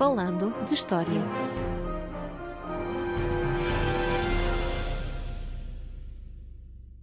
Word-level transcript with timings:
Falando 0.00 0.50
de 0.64 0.72
História. 0.72 1.20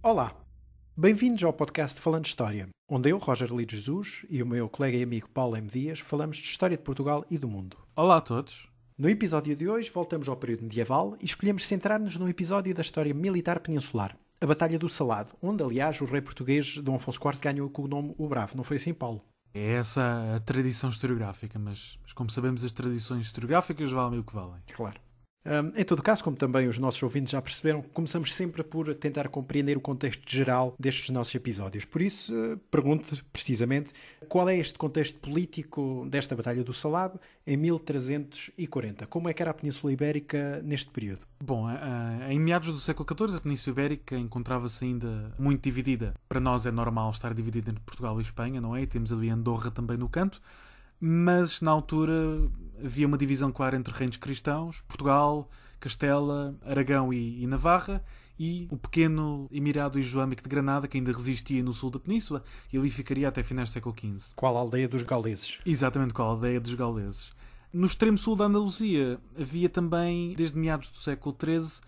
Olá, 0.02 0.34
bem-vindos 0.96 1.44
ao 1.44 1.52
podcast 1.52 2.00
Falando 2.00 2.24
de 2.24 2.30
História, 2.30 2.68
onde 2.90 3.10
eu, 3.10 3.18
Roger 3.18 3.54
Lido 3.54 3.70
Jesus, 3.70 4.26
e 4.28 4.42
o 4.42 4.46
meu 4.46 4.68
colega 4.68 4.96
e 4.96 5.04
amigo 5.04 5.28
Paulo 5.28 5.56
M. 5.56 5.68
Dias 5.68 6.00
falamos 6.00 6.38
de 6.38 6.48
história 6.48 6.76
de 6.76 6.82
Portugal 6.82 7.24
e 7.30 7.38
do 7.38 7.46
mundo. 7.46 7.76
Olá 7.94 8.16
a 8.16 8.20
todos. 8.20 8.68
No 8.98 9.08
episódio 9.08 9.54
de 9.54 9.68
hoje 9.68 9.92
voltamos 9.94 10.28
ao 10.28 10.36
período 10.36 10.64
medieval 10.64 11.16
e 11.22 11.24
escolhemos 11.24 11.68
centrar-nos 11.68 12.16
num 12.16 12.28
episódio 12.28 12.74
da 12.74 12.82
história 12.82 13.14
militar 13.14 13.60
peninsular, 13.60 14.18
a 14.40 14.46
Batalha 14.46 14.76
do 14.76 14.88
Salado, 14.88 15.36
onde, 15.40 15.62
aliás, 15.62 16.00
o 16.00 16.04
rei 16.04 16.20
português 16.20 16.76
Dom 16.78 16.96
Afonso 16.96 17.20
IV 17.24 17.38
ganhou 17.40 17.72
o 17.72 17.86
nome 17.86 18.12
O 18.18 18.26
Bravo, 18.26 18.56
não 18.56 18.64
foi 18.64 18.76
assim, 18.76 18.92
Paulo? 18.92 19.22
É 19.54 19.72
essa 19.72 20.36
a 20.36 20.40
tradição 20.40 20.90
historiográfica, 20.90 21.58
mas, 21.58 21.98
mas 22.02 22.12
como 22.12 22.30
sabemos, 22.30 22.64
as 22.64 22.72
tradições 22.72 23.24
historiográficas 23.26 23.90
valem 23.90 24.20
o 24.20 24.24
que 24.24 24.34
valem. 24.34 24.62
Claro. 24.72 25.00
Um, 25.46 25.80
em 25.80 25.84
todo 25.84 26.02
caso, 26.02 26.22
como 26.22 26.36
também 26.36 26.68
os 26.68 26.78
nossos 26.78 27.02
ouvintes 27.02 27.30
já 27.32 27.40
perceberam, 27.40 27.80
começamos 27.80 28.34
sempre 28.34 28.62
por 28.62 28.94
tentar 28.94 29.28
compreender 29.28 29.76
o 29.76 29.80
contexto 29.80 30.22
geral 30.26 30.74
destes 30.78 31.10
nossos 31.10 31.34
episódios. 31.34 31.84
Por 31.84 32.02
isso, 32.02 32.34
uh, 32.34 32.58
pergunto 32.70 33.24
precisamente 33.32 33.92
qual 34.28 34.48
é 34.48 34.58
este 34.58 34.78
contexto 34.78 35.18
político 35.20 36.06
desta 36.10 36.36
Batalha 36.36 36.62
do 36.62 36.74
Salado 36.74 37.18
em 37.46 37.56
1340. 37.56 39.06
Como 39.06 39.28
é 39.28 39.32
que 39.32 39.42
era 39.42 39.50
a 39.50 39.54
Península 39.54 39.92
Ibérica 39.92 40.60
neste 40.62 40.90
período? 40.90 41.26
Bom, 41.42 41.66
em 42.28 42.38
meados 42.38 42.72
do 42.72 42.78
século 42.78 43.06
XIV, 43.08 43.38
a 43.38 43.40
Península 43.40 43.72
Ibérica 43.72 44.16
encontrava-se 44.16 44.84
ainda 44.84 45.32
muito 45.38 45.62
dividida. 45.62 46.14
Para 46.28 46.40
nós 46.40 46.66
é 46.66 46.70
normal 46.70 47.10
estar 47.10 47.32
dividida 47.32 47.70
entre 47.70 47.82
Portugal 47.84 48.18
e 48.18 48.22
Espanha, 48.22 48.60
não 48.60 48.76
é? 48.76 48.82
E 48.82 48.86
temos 48.86 49.12
ali 49.12 49.30
Andorra 49.30 49.70
também 49.70 49.96
no 49.96 50.08
canto 50.08 50.42
mas 51.00 51.60
na 51.60 51.70
altura 51.70 52.12
havia 52.82 53.06
uma 53.06 53.18
divisão 53.18 53.52
clara 53.52 53.76
entre 53.76 53.92
reinos 53.92 54.16
cristãos, 54.16 54.82
Portugal, 54.88 55.48
Castela, 55.80 56.56
Aragão 56.64 57.12
e, 57.12 57.42
e 57.42 57.46
Navarra, 57.46 58.02
e 58.38 58.68
o 58.70 58.76
pequeno 58.76 59.48
Emirado 59.50 59.98
Islâmico 59.98 60.42
de 60.42 60.48
Granada, 60.48 60.86
que 60.86 60.96
ainda 60.96 61.12
resistia 61.12 61.62
no 61.62 61.72
sul 61.72 61.90
da 61.90 61.98
península, 61.98 62.42
e 62.72 62.78
ali 62.78 62.90
ficaria 62.90 63.28
até 63.28 63.42
finais 63.42 63.68
do 63.68 63.72
século 63.72 63.94
XV. 63.98 64.32
Qual 64.36 64.56
a 64.56 64.60
aldeia 64.60 64.88
dos 64.88 65.02
gauleses? 65.02 65.58
Exatamente, 65.66 66.14
qual 66.14 66.28
a 66.28 66.32
aldeia 66.32 66.60
dos 66.60 66.74
gauleses. 66.74 67.32
No 67.72 67.86
extremo 67.86 68.16
sul 68.16 68.36
da 68.36 68.44
Andaluzia 68.44 69.18
havia 69.38 69.68
também, 69.68 70.34
desde 70.34 70.56
meados 70.56 70.88
do 70.88 70.98
século 70.98 71.36
XIII, 71.38 71.80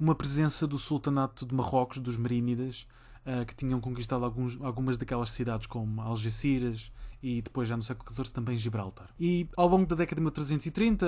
uma 0.00 0.14
presença 0.14 0.66
do 0.66 0.78
sultanato 0.78 1.44
de 1.44 1.54
Marrocos, 1.54 1.98
dos 1.98 2.16
Merínidas, 2.16 2.86
uh, 3.26 3.44
que 3.44 3.54
tinham 3.54 3.80
conquistado 3.80 4.24
alguns, 4.24 4.58
algumas 4.62 4.96
daquelas 4.96 5.30
cidades 5.30 5.66
como 5.66 6.00
Algeciras 6.00 6.90
e 7.22 7.42
depois 7.42 7.68
já 7.68 7.76
no 7.76 7.82
século 7.82 8.14
XIV 8.14 8.32
também 8.32 8.56
Gibraltar. 8.56 9.08
E 9.18 9.48
ao 9.56 9.68
longo 9.68 9.86
da 9.86 9.96
década 9.96 10.16
de 10.16 10.22
1330 10.22 11.06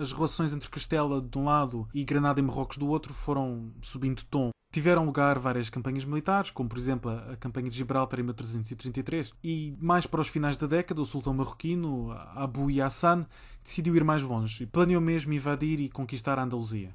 as 0.00 0.12
relações 0.12 0.54
entre 0.54 0.68
Castela 0.68 1.20
de 1.20 1.38
um 1.38 1.44
lado 1.44 1.88
e 1.94 2.04
Granada 2.04 2.40
e 2.40 2.42
Marrocos 2.42 2.78
do 2.78 2.88
outro 2.88 3.12
foram 3.12 3.72
subindo 3.82 4.18
de 4.18 4.24
tom. 4.24 4.50
Tiveram 4.72 5.06
lugar 5.06 5.38
várias 5.38 5.70
campanhas 5.70 6.04
militares, 6.04 6.50
como 6.50 6.68
por 6.68 6.76
exemplo 6.76 7.10
a 7.10 7.36
campanha 7.36 7.70
de 7.70 7.76
Gibraltar 7.76 8.20
em 8.20 8.24
1333, 8.24 9.32
e 9.42 9.74
mais 9.80 10.06
para 10.06 10.20
os 10.20 10.28
finais 10.28 10.56
da 10.56 10.66
década, 10.66 11.00
o 11.00 11.06
sultão 11.06 11.32
marroquino 11.32 12.10
Abu 12.34 12.66
Hassan 12.82 13.24
decidiu 13.64 13.96
ir 13.96 14.04
mais 14.04 14.22
longe 14.22 14.64
e 14.64 14.66
planeou 14.66 15.00
mesmo 15.00 15.32
invadir 15.32 15.80
e 15.80 15.88
conquistar 15.88 16.38
a 16.38 16.42
Andaluzia 16.42 16.94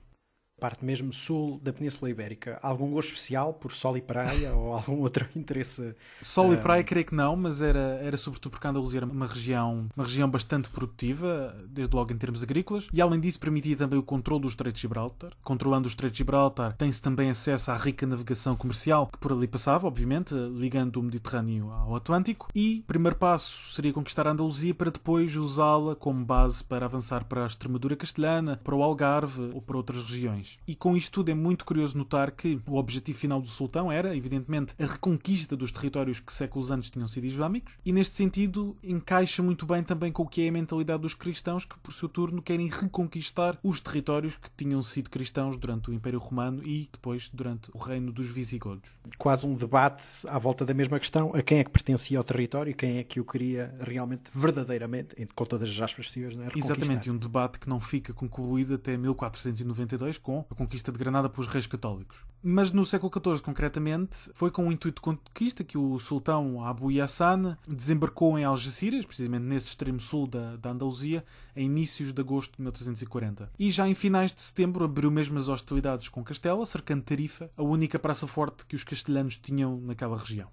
parte 0.61 0.85
mesmo 0.85 1.11
sul 1.11 1.59
da 1.63 1.73
Península 1.73 2.11
Ibérica. 2.11 2.59
Algum 2.61 2.91
gosto 2.91 3.09
especial 3.09 3.51
por 3.51 3.71
sol 3.73 3.97
e 3.97 4.01
praia 4.01 4.53
ou 4.53 4.73
algum 4.77 5.01
outro 5.01 5.27
interesse? 5.35 5.95
Sol 6.21 6.53
e 6.53 6.55
ah, 6.55 6.59
praia, 6.59 6.83
creio 6.83 7.07
que 7.07 7.15
não, 7.15 7.35
mas 7.35 7.63
era, 7.63 7.99
era 8.03 8.15
sobretudo 8.15 8.51
porque 8.51 8.67
a 8.67 8.69
Andaluzia 8.69 8.99
era 8.99 9.07
uma 9.07 9.25
região, 9.25 9.89
uma 9.97 10.05
região 10.05 10.29
bastante 10.29 10.69
produtiva, 10.69 11.57
desde 11.67 11.95
logo 11.95 12.13
em 12.13 12.17
termos 12.17 12.43
agrícolas, 12.43 12.87
e 12.93 13.01
além 13.01 13.19
disso 13.19 13.39
permitia 13.39 13.75
também 13.75 13.97
o 13.97 14.03
controle 14.03 14.43
do 14.43 14.47
Estreito 14.47 14.75
de 14.75 14.83
Gibraltar. 14.83 15.31
Controlando 15.43 15.87
o 15.87 15.89
Estreito 15.89 16.13
de 16.13 16.19
Gibraltar, 16.19 16.75
tem-se 16.77 17.01
também 17.01 17.31
acesso 17.31 17.71
à 17.71 17.75
rica 17.75 18.05
navegação 18.05 18.55
comercial 18.55 19.07
que 19.07 19.17
por 19.17 19.33
ali 19.33 19.47
passava, 19.47 19.87
obviamente, 19.87 20.35
ligando 20.35 20.97
o 20.97 21.03
Mediterrâneo 21.03 21.71
ao 21.71 21.95
Atlântico. 21.95 22.49
E 22.53 22.81
o 22.81 22.87
primeiro 22.87 23.17
passo 23.17 23.73
seria 23.73 23.91
conquistar 23.91 24.27
a 24.27 24.31
Andaluzia 24.31 24.75
para 24.75 24.91
depois 24.91 25.35
usá-la 25.35 25.95
como 25.95 26.23
base 26.23 26.63
para 26.63 26.85
avançar 26.85 27.23
para 27.23 27.43
a 27.43 27.47
Extremadura 27.47 27.95
castelhana, 27.95 28.59
para 28.63 28.75
o 28.75 28.83
Algarve 28.83 29.49
ou 29.53 29.61
para 29.61 29.77
outras 29.77 30.03
regiões. 30.03 30.50
E 30.67 30.75
com 30.75 30.95
isto 30.95 31.11
tudo 31.11 31.29
é 31.29 31.33
muito 31.33 31.65
curioso 31.65 31.97
notar 31.97 32.31
que 32.31 32.59
o 32.67 32.77
objetivo 32.77 33.17
final 33.17 33.41
do 33.41 33.47
sultão 33.47 33.91
era, 33.91 34.15
evidentemente, 34.15 34.75
a 34.79 34.85
reconquista 34.85 35.55
dos 35.55 35.71
territórios 35.71 36.19
que 36.19 36.33
séculos 36.33 36.71
antes 36.71 36.89
tinham 36.89 37.07
sido 37.07 37.25
islâmicos, 37.25 37.73
e 37.85 37.91
neste 37.91 38.15
sentido 38.15 38.75
encaixa 38.83 39.43
muito 39.43 39.65
bem 39.65 39.83
também 39.83 40.11
com 40.11 40.23
o 40.23 40.27
que 40.27 40.45
é 40.45 40.49
a 40.49 40.51
mentalidade 40.51 41.01
dos 41.01 41.13
cristãos, 41.13 41.65
que 41.65 41.77
por 41.79 41.93
seu 41.93 42.09
turno 42.09 42.41
querem 42.41 42.67
reconquistar 42.67 43.57
os 43.63 43.79
territórios 43.79 44.35
que 44.35 44.49
tinham 44.55 44.81
sido 44.81 45.09
cristãos 45.09 45.57
durante 45.57 45.89
o 45.89 45.93
Império 45.93 46.19
Romano 46.19 46.63
e 46.63 46.89
depois 46.91 47.29
durante 47.33 47.69
o 47.73 47.77
reino 47.77 48.11
dos 48.11 48.29
visigodos. 48.31 48.89
Quase 49.17 49.45
um 49.45 49.55
debate 49.55 50.03
à 50.27 50.37
volta 50.37 50.65
da 50.65 50.73
mesma 50.73 50.99
questão, 50.99 51.33
a 51.35 51.41
quem 51.41 51.59
é 51.59 51.63
que 51.63 51.69
pertencia 51.69 52.17
ao 52.17 52.23
território, 52.23 52.75
quem 52.75 52.97
é 52.97 53.03
que 53.03 53.19
o 53.19 53.25
queria 53.25 53.73
realmente, 53.79 54.31
verdadeiramente, 54.33 55.15
com 55.35 55.45
todas 55.45 55.69
as 55.69 55.79
aspas 55.79 56.07
possíveis, 56.07 56.35
né, 56.35 56.47
Exatamente, 56.55 57.07
e 57.07 57.11
um 57.11 57.17
debate 57.17 57.59
que 57.59 57.69
não 57.69 57.79
fica 57.79 58.13
concluído 58.13 58.75
até 58.75 58.97
1492 58.97 60.17
com 60.17 60.40
a 60.49 60.55
conquista 60.55 60.91
de 60.91 60.97
Granada 60.97 61.29
pelos 61.29 61.47
reis 61.47 61.67
católicos. 61.67 62.25
Mas 62.43 62.71
no 62.71 62.85
século 62.85 63.11
XIV, 63.11 63.41
concretamente, 63.41 64.31
foi 64.33 64.49
com 64.49 64.67
o 64.67 64.71
intuito 64.71 64.95
de 64.95 65.01
conquista 65.01 65.63
que 65.63 65.77
o 65.77 65.97
sultão 65.99 66.65
Abu 66.65 66.89
Hassan 67.01 67.57
desembarcou 67.67 68.37
em 68.37 68.43
Algeciras, 68.43 69.05
precisamente 69.05 69.43
nesse 69.43 69.67
extremo 69.67 69.99
sul 69.99 70.27
da, 70.27 70.55
da 70.55 70.71
Andaluzia, 70.71 71.23
em 71.55 71.65
inícios 71.65 72.13
de 72.13 72.21
agosto 72.21 72.55
de 72.55 72.61
1340. 72.61 73.51
E 73.59 73.69
já 73.69 73.87
em 73.87 73.93
finais 73.93 74.33
de 74.33 74.41
setembro 74.41 74.85
abriu 74.85 75.11
mesmo 75.11 75.37
as 75.37 75.49
hostilidades 75.49 76.09
com 76.09 76.23
Castela, 76.23 76.65
cercando 76.65 77.03
Tarifa, 77.03 77.51
a 77.55 77.63
única 77.63 77.99
praça 77.99 78.25
forte 78.25 78.65
que 78.65 78.75
os 78.75 78.83
castelhanos 78.83 79.37
tinham 79.37 79.79
naquela 79.81 80.17
região. 80.17 80.49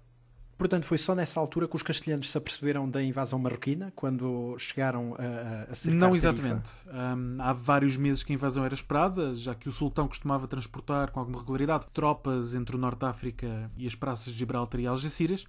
Portanto, 0.59 0.85
foi 0.85 0.97
só 0.97 1.15
nessa 1.15 1.39
altura 1.39 1.69
que 1.69 1.75
os 1.77 1.81
castelhanos 1.81 2.29
se 2.29 2.37
aperceberam 2.37 2.87
da 2.89 3.01
invasão 3.01 3.39
marroquina, 3.39 3.93
quando 3.95 4.57
chegaram 4.57 5.15
a, 5.17 5.71
a 5.71 5.73
cercar 5.73 6.01
Não 6.01 6.13
exatamente. 6.13 6.69
Um, 6.87 7.37
há 7.41 7.53
vários 7.53 7.95
meses 7.95 8.23
que 8.23 8.33
a 8.33 8.35
invasão 8.35 8.65
era 8.65 8.73
esperada, 8.73 9.33
já 9.35 9.55
que 9.55 9.69
o 9.69 9.71
sultão 9.71 10.05
costumava 10.05 10.49
transportar 10.49 11.11
com 11.11 11.21
alguma 11.21 11.39
regularidade 11.39 11.85
tropas 11.93 12.55
entre 12.55 12.75
o 12.75 12.79
Norte 12.79 12.99
de 12.99 13.05
África 13.05 13.71
e 13.77 13.87
as 13.87 13.95
praças 13.95 14.33
de 14.33 14.37
Gibraltar 14.37 14.81
e 14.81 14.85
Algeciras. 14.85 15.45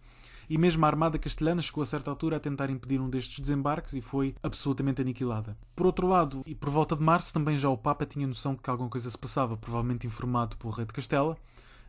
E 0.49 0.57
mesmo 0.57 0.85
a 0.85 0.89
armada 0.89 1.19
castelhana 1.19 1.61
chegou 1.61 1.83
a 1.83 1.87
certa 1.87 2.09
altura 2.09 2.37
a 2.37 2.41
tentar 2.41 2.71
impedir 2.71 3.01
um 3.01 3.11
destes 3.11 3.41
desembarques 3.41 3.93
e 3.95 4.01
foi 4.01 4.37
absolutamente 4.45 5.03
aniquilada. 5.03 5.57
Por 5.75 5.87
outro 5.87 6.07
lado, 6.07 6.43
e 6.47 6.55
por 6.55 6.71
volta 6.71 6.95
de 6.95 7.03
março, 7.03 7.33
também 7.33 7.57
já 7.57 7.69
o 7.69 7.77
Papa 7.77 8.07
tinha 8.07 8.29
noção 8.29 8.55
de 8.55 8.61
que 8.61 8.71
alguma 8.71 8.89
coisa 8.89 9.11
se 9.11 9.19
passava, 9.19 9.57
provavelmente 9.57 10.07
informado 10.07 10.57
pelo 10.57 10.73
rei 10.73 10.87
de 10.87 10.93
Castela, 10.93 11.37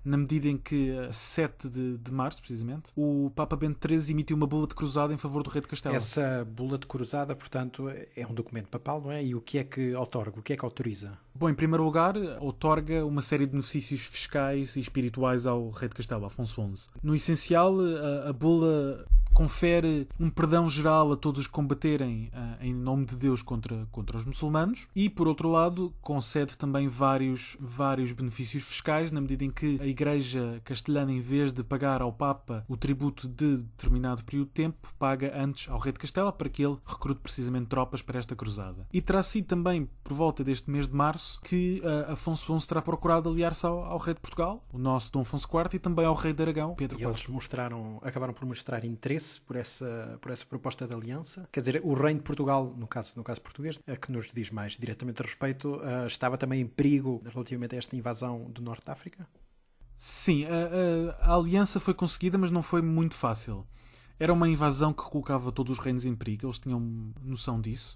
na 0.04 0.18
medida 0.18 0.48
em 0.48 0.58
que, 0.58 0.98
a 0.98 1.12
7 1.12 1.70
de, 1.70 1.98
de 1.98 2.12
março, 2.12 2.42
precisamente, 2.42 2.92
o 2.96 3.32
Papa 3.36 3.56
Bento 3.56 3.88
XIII 3.88 4.12
emitiu 4.12 4.36
uma 4.36 4.48
bula 4.48 4.68
de 4.68 4.76
cruzada 4.76 5.14
em 5.14 5.18
favor 5.18 5.44
do 5.44 5.50
rei 5.50 5.62
de 5.62 5.68
Castela. 5.68 5.96
Essa 5.96 6.46
bula 6.46 6.78
de 6.78 6.88
cruzada, 6.88 7.36
portanto, 7.36 7.90
é 7.90 8.26
um 8.28 8.34
documento 8.34 8.68
papal, 8.68 9.02
não 9.02 9.12
é? 9.12 9.24
E 9.24 9.36
o 9.36 9.42
que 9.42 9.58
é 9.58 9.64
que 9.64 9.96
otorga? 9.96 10.40
O 10.40 10.44
que 10.44 10.54
é 10.54 10.58
que 10.58 10.66
autoriza? 10.66 11.18
Bom, 11.34 11.50
em 11.50 11.54
primeiro 11.54 11.84
lugar, 11.84 12.16
otorga 12.40 13.06
uma 13.06 13.22
série 13.22 13.46
de 13.46 13.52
benefícios 13.52 14.02
fiscais 14.02 14.76
e 14.76 14.80
espirituais 14.80 15.46
ao 15.46 15.70
rei 15.70 15.88
de 15.88 15.96
Castela, 15.96 16.28
Afonso 16.28 16.62
XI. 16.76 16.88
No 17.02 17.16
essencial, 17.16 17.76
a, 17.80 18.30
a 18.30 18.34
bula 18.34 19.06
confere 19.42 20.08
um 20.20 20.30
perdão 20.30 20.70
geral 20.70 21.12
a 21.12 21.18
todos 21.18 21.40
os 21.40 21.48
que 21.48 21.54
combaterem 21.54 22.32
uh, 22.32 22.64
em 22.64 22.76
nome 22.76 23.06
de 23.06 23.16
Deus 23.16 23.42
contra, 23.42 23.88
contra 23.92 24.16
os 24.16 24.24
muçulmanos 24.24 24.88
e, 24.96 25.10
por 25.10 25.28
outro 25.28 25.50
lado, 25.50 25.92
concede 26.00 26.56
também 26.56 26.88
vários, 26.88 27.58
vários 27.60 28.14
benefícios 28.14 28.64
fiscais, 28.64 29.12
na 29.12 29.20
medida 29.20 29.44
em 29.44 29.50
que 29.50 29.80
a 29.82 29.88
Igreja 29.88 30.62
castelhana, 30.64 31.12
em 31.12 31.20
vez 31.20 31.52
de 31.52 31.64
pagar 31.64 32.04
ao 32.04 32.14
Papa 32.14 32.64
o 32.68 32.78
tributo 32.78 33.28
de 33.28 33.58
determinado 33.58 34.24
período 34.24 34.50
de 34.50 34.54
tempo, 34.54 34.94
paga 35.00 35.34
antes 35.36 35.68
ao 35.68 35.80
rei 35.80 35.92
de 35.92 35.98
Castela 35.98 36.32
para 36.32 36.48
que 36.48 36.64
ele 36.64 36.78
recrute 36.86 37.22
precisamente 37.22 37.66
tropas 37.66 38.04
para 38.04 38.20
esta 38.20 38.36
cruzada. 38.36 38.86
E 38.94 39.02
terá 39.02 39.24
sido 39.24 39.48
também 39.48 39.90
por 40.04 40.14
volta 40.14 40.44
deste 40.44 40.70
mês 40.70 40.88
de 40.88 40.94
março 40.94 41.42
que 41.42 41.82
uh, 41.84 42.12
Afonso 42.12 42.60
XI 42.60 42.68
terá 42.68 42.82
procurado 42.82 43.28
aliar-se 43.28 43.66
ao, 43.66 43.86
ao, 43.86 43.98
rei 43.98 44.14
de 44.14 44.20
Portugal, 44.20 44.64
o 44.72 44.78
nosso 44.78 45.12
Dom 45.12 45.22
Afonso 45.22 45.48
IV, 45.48 45.70
e 45.74 45.80
também 45.80 46.06
ao 46.06 46.14
rei 46.14 46.32
de 46.32 46.44
Aragão, 46.44 46.76
Pedro 46.76 47.00
e 47.00 47.04
eles 47.04 47.26
mostraram, 47.26 48.00
acabaram 48.04 48.36
por 48.36 48.46
mostrar 48.46 48.86
interesse 48.86 49.31
interesse 49.32 49.42
por 49.42 49.56
essa, 49.56 50.18
por 50.20 50.32
essa 50.32 50.46
proposta 50.46 50.88
de 50.88 50.94
aliança. 50.94 51.48
Quer 51.52 51.60
dizer, 51.60 51.82
o 51.84 51.94
reino 51.94 52.20
de 52.20 52.26
Portugal, 52.26 52.74
no 52.78 52.88
caso, 52.88 53.14
no 53.16 53.24
caso 53.24 53.42
português, 53.42 53.80
que 54.02 54.12
nos 54.12 54.32
diz 54.34 54.50
mais 54.50 54.74
diretamente 54.78 55.22
a 55.22 55.26
respeito, 55.26 55.76
uh, 55.76 56.08
estava 56.08 56.38
também 56.38 56.62
em 56.62 56.68
perigo 56.68 57.22
relativamente 57.26 57.76
a 57.76 57.78
esta 57.78 57.96
invasão 57.96 58.50
do 58.50 58.62
Norte 58.62 58.86
de 58.86 58.92
África? 58.92 59.28
Sim, 59.98 60.46
a, 60.46 61.28
a, 61.28 61.32
a 61.32 61.36
aliança 61.36 61.80
foi 61.80 61.94
conseguida, 61.94 62.38
mas 62.38 62.52
não 62.52 62.64
foi 62.64 62.82
muito 62.82 63.16
fácil. 63.16 63.66
Era 64.20 64.34
uma 64.34 64.48
invasão 64.48 64.94
que 64.94 65.04
colocava 65.04 65.52
todos 65.52 65.78
os 65.78 65.80
reinos 65.80 66.06
em 66.06 66.16
perigo, 66.16 66.48
eles 66.48 66.60
tinham 66.60 66.80
noção 67.22 67.62
disso. 67.62 67.96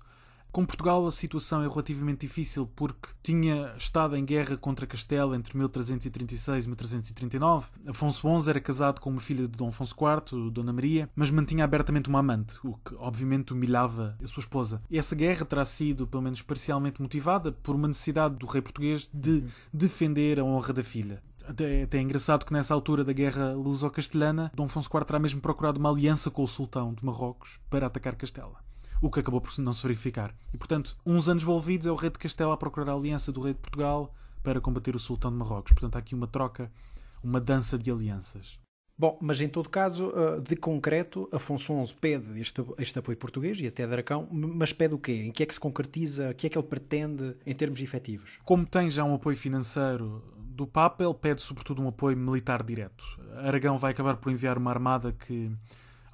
Com 0.55 0.65
Portugal 0.65 1.05
a 1.05 1.11
situação 1.11 1.61
é 1.61 1.67
relativamente 1.67 2.21
difícil 2.25 2.65
porque 2.77 3.09
tinha 3.21 3.73
estado 3.77 4.15
em 4.15 4.23
guerra 4.23 4.55
contra 4.55 4.87
Castela 4.87 5.35
entre 5.35 5.57
1336 5.57 6.63
e 6.63 6.67
1339. 6.69 7.71
Afonso 7.85 8.41
XI 8.41 8.51
era 8.51 8.61
casado 8.61 9.01
com 9.01 9.09
uma 9.09 9.19
filha 9.19 9.49
de 9.49 9.57
Dom 9.57 9.67
Afonso 9.67 9.93
IV, 9.93 10.49
Dona 10.51 10.71
Maria, 10.71 11.09
mas 11.13 11.29
mantinha 11.29 11.65
abertamente 11.65 12.07
uma 12.07 12.19
amante, 12.19 12.57
o 12.63 12.77
que 12.77 12.95
obviamente 12.95 13.51
humilhava 13.51 14.17
a 14.23 14.27
sua 14.27 14.39
esposa. 14.39 14.81
E 14.89 14.97
essa 14.97 15.13
guerra 15.13 15.43
terá 15.43 15.65
sido, 15.65 16.07
pelo 16.07 16.23
menos 16.23 16.41
parcialmente, 16.41 17.01
motivada 17.01 17.51
por 17.51 17.75
uma 17.75 17.89
necessidade 17.89 18.35
do 18.35 18.45
rei 18.45 18.61
português 18.61 19.09
de 19.13 19.43
defender 19.73 20.39
a 20.39 20.45
honra 20.45 20.71
da 20.71 20.83
filha. 20.83 21.21
Até, 21.45 21.83
até 21.83 21.97
é 21.97 22.01
engraçado 22.01 22.45
que 22.45 22.53
nessa 22.53 22.73
altura 22.73 23.03
da 23.03 23.11
guerra 23.11 23.51
luso-castelhana, 23.51 24.49
Dom 24.55 24.67
Afonso 24.67 24.89
IV 24.89 25.03
terá 25.03 25.19
mesmo 25.19 25.41
procurado 25.41 25.81
uma 25.81 25.91
aliança 25.91 26.31
com 26.31 26.43
o 26.43 26.47
sultão 26.47 26.93
de 26.93 27.03
Marrocos 27.03 27.59
para 27.69 27.87
atacar 27.87 28.15
Castela. 28.15 28.64
O 29.01 29.11
que 29.11 29.19
acabou 29.19 29.41
por 29.41 29.57
não 29.59 29.73
se 29.73 29.83
verificar. 29.83 30.33
E, 30.53 30.57
portanto, 30.57 30.97
uns 31.05 31.27
anos 31.27 31.43
envolvidos 31.43 31.87
é 31.87 31.91
o 31.91 31.95
rei 31.95 32.09
de 32.09 32.19
Castela 32.19 32.53
a 32.53 32.57
procurar 32.57 32.91
a 32.91 32.95
aliança 32.95 33.31
do 33.31 33.41
rei 33.41 33.53
de 33.53 33.59
Portugal 33.59 34.13
para 34.41 34.61
combater 34.61 34.95
o 34.95 34.99
sultão 34.99 35.31
de 35.31 35.37
Marrocos. 35.37 35.73
Portanto, 35.73 35.95
há 35.95 35.99
aqui 35.99 36.15
uma 36.15 36.27
troca, 36.27 36.71
uma 37.23 37.39
dança 37.39 37.77
de 37.77 37.91
alianças. 37.91 38.59
Bom, 38.97 39.17
mas 39.21 39.41
em 39.41 39.49
todo 39.49 39.69
caso, 39.69 40.13
eh, 40.15 40.39
de 40.39 40.55
concreto, 40.55 41.27
Afonso 41.29 41.85
XI 41.85 41.93
pede 41.95 42.39
este, 42.39 42.63
este 42.77 42.97
apoio 42.97 43.17
português 43.17 43.59
e 43.59 43.67
até 43.67 43.85
Dracão, 43.85 44.25
mas 44.31 44.71
pede 44.71 44.93
o 44.93 44.97
quê? 44.97 45.23
Em 45.25 45.31
que 45.31 45.43
é 45.43 45.45
que 45.45 45.53
se 45.53 45.59
concretiza? 45.59 46.29
O 46.29 46.33
que 46.33 46.47
é 46.47 46.49
que 46.49 46.57
ele 46.57 46.65
pretende 46.65 47.35
em 47.45 47.53
termos 47.53 47.81
efetivos? 47.81 48.39
Como 48.45 48.65
tem 48.65 48.89
já 48.89 49.03
um 49.03 49.13
apoio 49.13 49.35
financeiro 49.35 50.23
do 50.37 50.65
Papa, 50.65 51.03
ele 51.03 51.13
pede 51.13 51.41
sobretudo 51.41 51.81
um 51.81 51.89
apoio 51.89 52.15
militar 52.15 52.63
direto. 52.63 53.03
Aragão 53.43 53.77
vai 53.77 53.91
acabar 53.91 54.15
por 54.15 54.31
enviar 54.31 54.57
uma 54.57 54.71
armada 54.71 55.11
que 55.11 55.51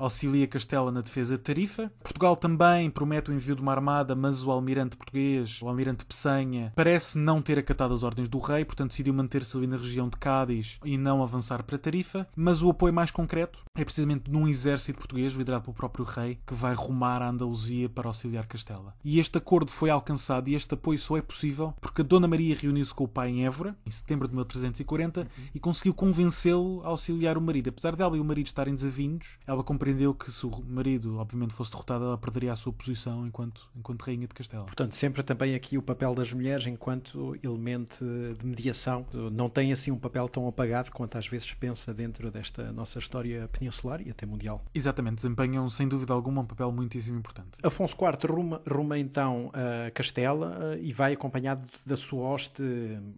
auxilia 0.03 0.47
Castela 0.47 0.91
na 0.91 1.01
defesa 1.01 1.37
de 1.37 1.43
Tarifa. 1.43 1.91
Portugal 2.03 2.35
também 2.35 2.89
promete 2.89 3.29
o 3.29 3.33
envio 3.33 3.55
de 3.55 3.61
uma 3.61 3.71
armada, 3.71 4.15
mas 4.15 4.43
o 4.43 4.51
almirante 4.51 4.97
português, 4.97 5.61
o 5.61 5.67
almirante 5.67 6.05
Peçanha, 6.05 6.73
parece 6.75 7.17
não 7.17 7.41
ter 7.41 7.59
acatado 7.59 7.93
as 7.93 8.03
ordens 8.03 8.27
do 8.27 8.39
rei, 8.39 8.65
portanto 8.65 8.89
decidiu 8.89 9.13
manter-se 9.13 9.55
ali 9.55 9.67
na 9.67 9.77
região 9.77 10.09
de 10.09 10.17
Cádiz 10.17 10.79
e 10.83 10.97
não 10.97 11.21
avançar 11.21 11.63
para 11.63 11.77
Tarifa. 11.77 12.27
Mas 12.35 12.63
o 12.63 12.69
apoio 12.69 12.93
mais 12.93 13.11
concreto 13.11 13.59
é 13.75 13.83
precisamente 13.83 14.29
num 14.29 14.47
exército 14.47 14.97
português, 14.97 15.33
liderado 15.33 15.63
pelo 15.63 15.75
próprio 15.75 16.03
rei, 16.03 16.39
que 16.45 16.53
vai 16.53 16.73
rumar 16.73 17.21
a 17.21 17.29
Andaluzia 17.29 17.87
para 17.87 18.07
auxiliar 18.07 18.45
Castela. 18.47 18.95
E 19.03 19.19
este 19.19 19.37
acordo 19.37 19.71
foi 19.71 19.89
alcançado 19.89 20.49
e 20.49 20.55
este 20.55 20.73
apoio 20.73 20.97
só 20.97 21.17
é 21.17 21.21
possível 21.21 21.73
porque 21.79 22.01
a 22.01 22.05
Dona 22.05 22.27
Maria 22.27 22.55
reuniu-se 22.55 22.93
com 22.93 23.03
o 23.03 23.07
pai 23.07 23.29
em 23.29 23.45
Évora, 23.45 23.75
em 23.85 23.91
setembro 23.91 24.27
de 24.27 24.33
1340, 24.33 25.27
e 25.53 25.59
conseguiu 25.59 25.93
convencê-lo 25.93 26.81
a 26.83 26.87
auxiliar 26.87 27.37
o 27.37 27.41
marido. 27.41 27.69
Apesar 27.69 27.95
dela 27.95 28.17
e 28.17 28.19
o 28.19 28.25
marido 28.25 28.47
estarem 28.47 28.73
desavindos, 28.73 29.37
ela 29.45 29.63
compreendeu 29.63 29.90
compreendeu 29.91 30.13
que 30.13 30.31
se 30.31 30.45
o 30.45 30.51
marido, 30.67 31.17
obviamente, 31.17 31.53
fosse 31.53 31.71
derrotado, 31.71 32.05
ela 32.05 32.17
perderia 32.17 32.51
a 32.53 32.55
sua 32.55 32.71
posição 32.71 33.27
enquanto, 33.27 33.69
enquanto 33.75 34.01
rainha 34.03 34.27
de 34.27 34.33
Castela. 34.33 34.63
Portanto, 34.65 34.95
sempre 34.95 35.21
também 35.21 35.53
aqui 35.53 35.77
o 35.77 35.81
papel 35.81 36.15
das 36.15 36.31
mulheres 36.31 36.65
enquanto 36.65 37.37
elemento 37.43 38.05
de 38.39 38.45
mediação. 38.45 39.05
Não 39.31 39.49
tem 39.49 39.71
assim 39.73 39.91
um 39.91 39.97
papel 39.97 40.29
tão 40.29 40.47
apagado 40.47 40.91
quanto 40.91 41.17
às 41.17 41.27
vezes 41.27 41.53
pensa 41.53 41.93
dentro 41.93 42.31
desta 42.31 42.71
nossa 42.71 42.99
história 42.99 43.49
peninsular 43.51 44.01
e 44.01 44.09
até 44.09 44.25
mundial. 44.25 44.63
Exatamente, 44.73 45.15
desempenham 45.15 45.69
sem 45.69 45.87
dúvida 45.87 46.13
alguma 46.13 46.41
um 46.41 46.45
papel 46.45 46.71
muitíssimo 46.71 47.19
importante. 47.19 47.59
Afonso 47.61 47.95
IV 47.95 48.31
ruma, 48.31 48.61
ruma 48.67 48.97
então 48.97 49.51
a 49.53 49.91
Castela 49.91 50.77
e 50.81 50.93
vai 50.93 51.13
acompanhado 51.13 51.67
da 51.85 51.97
sua 51.97 52.29
hoste, 52.29 52.63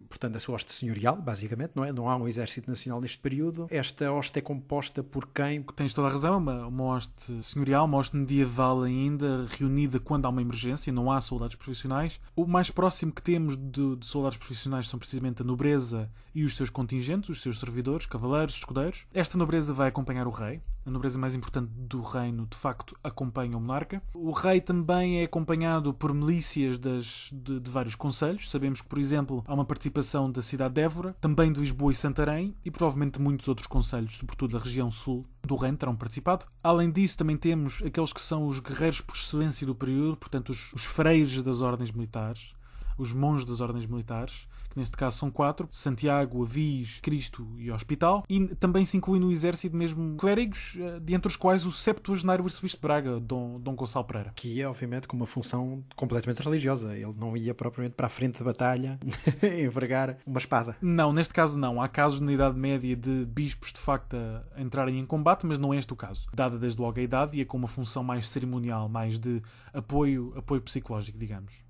portanto, 0.08 0.32
da 0.32 0.40
sua 0.40 0.56
hoste 0.56 0.72
senhorial, 0.72 1.16
basicamente, 1.16 1.72
não 1.74 1.84
é? 1.84 1.92
Não 1.92 2.08
há 2.08 2.16
um 2.16 2.26
exército 2.26 2.68
nacional 2.68 3.00
neste 3.00 3.18
período. 3.18 3.66
Esta 3.70 4.10
hoste 4.10 4.38
é 4.38 4.42
composta 4.42 5.02
por 5.02 5.28
quem? 5.28 5.62
Tens 5.76 5.92
toda 5.92 6.08
a 6.08 6.10
razão, 6.10 6.34
é 6.34 6.36
uma, 6.36 6.63
uma 6.66 6.84
hoste 6.84 7.42
senhorial, 7.42 7.84
uma 7.84 7.98
hoste 7.98 8.16
medieval 8.16 8.82
ainda, 8.82 9.46
reunida 9.58 9.98
quando 9.98 10.26
há 10.26 10.28
uma 10.28 10.42
emergência, 10.42 10.92
não 10.92 11.10
há 11.10 11.20
soldados 11.20 11.56
profissionais. 11.56 12.20
O 12.34 12.46
mais 12.46 12.70
próximo 12.70 13.12
que 13.12 13.22
temos 13.22 13.56
de, 13.56 13.96
de 13.96 14.06
soldados 14.06 14.38
profissionais 14.38 14.88
são 14.88 14.98
precisamente 14.98 15.42
a 15.42 15.44
nobreza 15.44 16.10
e 16.34 16.44
os 16.44 16.56
seus 16.56 16.70
contingentes, 16.70 17.30
os 17.30 17.42
seus 17.42 17.58
servidores, 17.58 18.06
cavaleiros, 18.06 18.56
escudeiros. 18.56 19.06
Esta 19.12 19.38
nobreza 19.38 19.72
vai 19.72 19.88
acompanhar 19.88 20.26
o 20.26 20.30
rei, 20.30 20.60
a 20.86 20.90
nobreza 20.90 21.18
mais 21.18 21.34
importante 21.34 21.70
do 21.74 22.00
reino, 22.00 22.46
de 22.46 22.56
facto, 22.56 22.94
acompanha 23.02 23.56
o 23.56 23.60
monarca. 23.60 24.02
O 24.12 24.30
rei 24.32 24.60
também 24.60 25.20
é 25.20 25.24
acompanhado 25.24 25.94
por 25.94 26.12
milícias 26.12 26.78
das, 26.78 27.30
de, 27.32 27.58
de, 27.58 27.70
vários 27.70 27.94
conselhos. 27.94 28.50
Sabemos 28.50 28.82
que, 28.82 28.88
por 28.88 28.98
exemplo, 28.98 29.42
há 29.46 29.54
uma 29.54 29.64
participação 29.64 30.30
da 30.30 30.42
cidade 30.42 30.74
de 30.74 30.82
Évora, 30.82 31.16
também 31.20 31.50
de 31.50 31.60
Lisboa 31.60 31.92
e 31.92 31.96
Santarém, 31.96 32.54
e 32.64 32.70
provavelmente 32.70 33.20
muitos 33.20 33.48
outros 33.48 33.66
conselhos, 33.66 34.18
sobretudo 34.18 34.58
da 34.58 34.62
região 34.62 34.90
sul 34.90 35.24
do 35.46 35.56
reino, 35.56 35.76
terão 35.76 35.96
participado. 35.96 36.46
Além 36.62 36.90
disso, 36.90 37.16
também 37.16 37.36
temos 37.36 37.82
aqueles 37.84 38.12
que 38.12 38.20
são 38.20 38.46
os 38.46 38.60
guerreiros 38.60 39.00
por 39.00 39.16
excelência 39.16 39.66
do 39.66 39.74
período, 39.74 40.16
portanto, 40.16 40.50
os, 40.50 40.72
os 40.72 40.84
freios 40.84 41.42
das 41.42 41.60
ordens 41.60 41.90
militares, 41.90 42.54
os 42.96 43.12
monges 43.12 43.44
das 43.44 43.60
ordens 43.60 43.86
militares, 43.86 44.46
que 44.70 44.78
neste 44.78 44.96
caso 44.96 45.18
são 45.18 45.30
quatro: 45.30 45.68
Santiago, 45.70 46.42
Avis, 46.42 47.00
Cristo 47.00 47.46
e 47.56 47.70
Hospital. 47.70 48.24
E 48.28 48.54
também 48.56 48.84
se 48.84 48.96
inclui 48.96 49.18
no 49.18 49.30
exército 49.30 49.76
mesmo 49.76 50.16
clérigos, 50.16 50.76
eh, 50.78 51.00
dentre 51.00 51.28
os 51.28 51.36
quais 51.36 51.64
o 51.64 51.72
septuagenário 51.72 52.44
arcebispo 52.44 52.78
de 52.78 52.82
Braga, 52.82 53.20
Dom, 53.20 53.60
Dom 53.60 53.74
Gonçalo 53.74 54.04
Pereira. 54.04 54.32
Que 54.34 54.60
é, 54.60 54.68
obviamente, 54.68 55.06
com 55.06 55.16
uma 55.16 55.26
função 55.26 55.82
completamente 55.94 56.42
religiosa. 56.42 56.96
Ele 56.96 57.12
não 57.16 57.36
ia 57.36 57.54
propriamente 57.54 57.94
para 57.94 58.06
a 58.06 58.10
frente 58.10 58.38
de 58.38 58.44
batalha 58.44 58.98
envergar 59.42 60.18
uma 60.26 60.38
espada. 60.38 60.76
Não, 60.82 61.12
neste 61.12 61.32
caso 61.32 61.58
não. 61.58 61.80
Há 61.80 61.88
casos 61.88 62.20
na 62.20 62.32
Idade 62.32 62.58
Média 62.58 62.96
de 62.96 63.24
bispos 63.26 63.72
de 63.72 63.78
facto 63.78 64.16
a 64.16 64.60
entrarem 64.60 64.98
em 64.98 65.06
combate, 65.06 65.46
mas 65.46 65.58
não 65.58 65.72
é 65.72 65.78
este 65.78 65.92
o 65.92 65.96
caso. 65.96 66.26
Dada 66.34 66.58
desde 66.58 66.80
logo 66.80 66.98
a 66.98 67.02
idade 67.02 67.38
e 67.38 67.40
é 67.40 67.44
com 67.44 67.56
uma 67.56 67.68
função 67.68 68.02
mais 68.02 68.28
cerimonial, 68.28 68.88
mais 68.88 69.18
de 69.18 69.42
apoio, 69.72 70.32
apoio 70.36 70.60
psicológico, 70.60 71.18
digamos. 71.18 71.64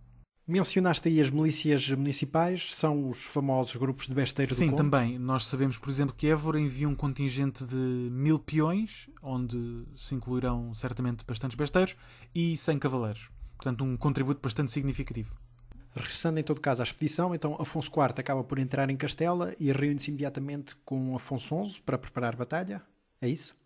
Mencionaste 0.46 1.08
aí 1.08 1.23
as 1.23 1.31
milícias 1.31 1.88
municipais, 1.91 2.75
são 2.75 3.08
os 3.08 3.23
famosos 3.23 3.76
grupos 3.76 4.06
de 4.06 4.14
besteiros 4.14 4.55
Sim, 4.55 4.67
do 4.67 4.70
Sim, 4.73 4.76
também. 4.76 5.19
Nós 5.19 5.46
sabemos, 5.46 5.79
por 5.79 5.88
exemplo, 5.88 6.14
que 6.14 6.26
Évora 6.26 6.61
envia 6.61 6.87
um 6.87 6.94
contingente 6.94 7.64
de 7.64 7.76
mil 7.76 8.38
peões, 8.38 9.08
onde 9.23 9.85
se 9.96 10.14
incluirão 10.14 10.75
certamente 10.75 11.25
bastantes 11.26 11.56
besteiros, 11.56 11.96
e 12.35 12.58
100 12.58 12.79
cavaleiros. 12.79 13.31
Portanto, 13.56 13.85
um 13.85 13.96
contributo 13.96 14.41
bastante 14.43 14.70
significativo. 14.70 15.35
Regressando 15.94 16.38
em 16.38 16.43
todo 16.43 16.61
caso 16.61 16.82
à 16.82 16.85
expedição, 16.85 17.35
então 17.35 17.56
Afonso 17.58 17.88
IV 17.88 18.19
acaba 18.19 18.44
por 18.44 18.58
entrar 18.58 18.91
em 18.91 18.96
Castela 18.99 19.55
e 19.58 19.73
reúne-se 19.73 20.11
imediatamente 20.11 20.76
com 20.85 21.17
Afonso 21.17 21.64
XI 21.64 21.81
para 21.81 21.96
preparar 21.96 22.35
a 22.35 22.37
batalha. 22.37 22.82
É 23.19 23.29
isso? 23.29 23.56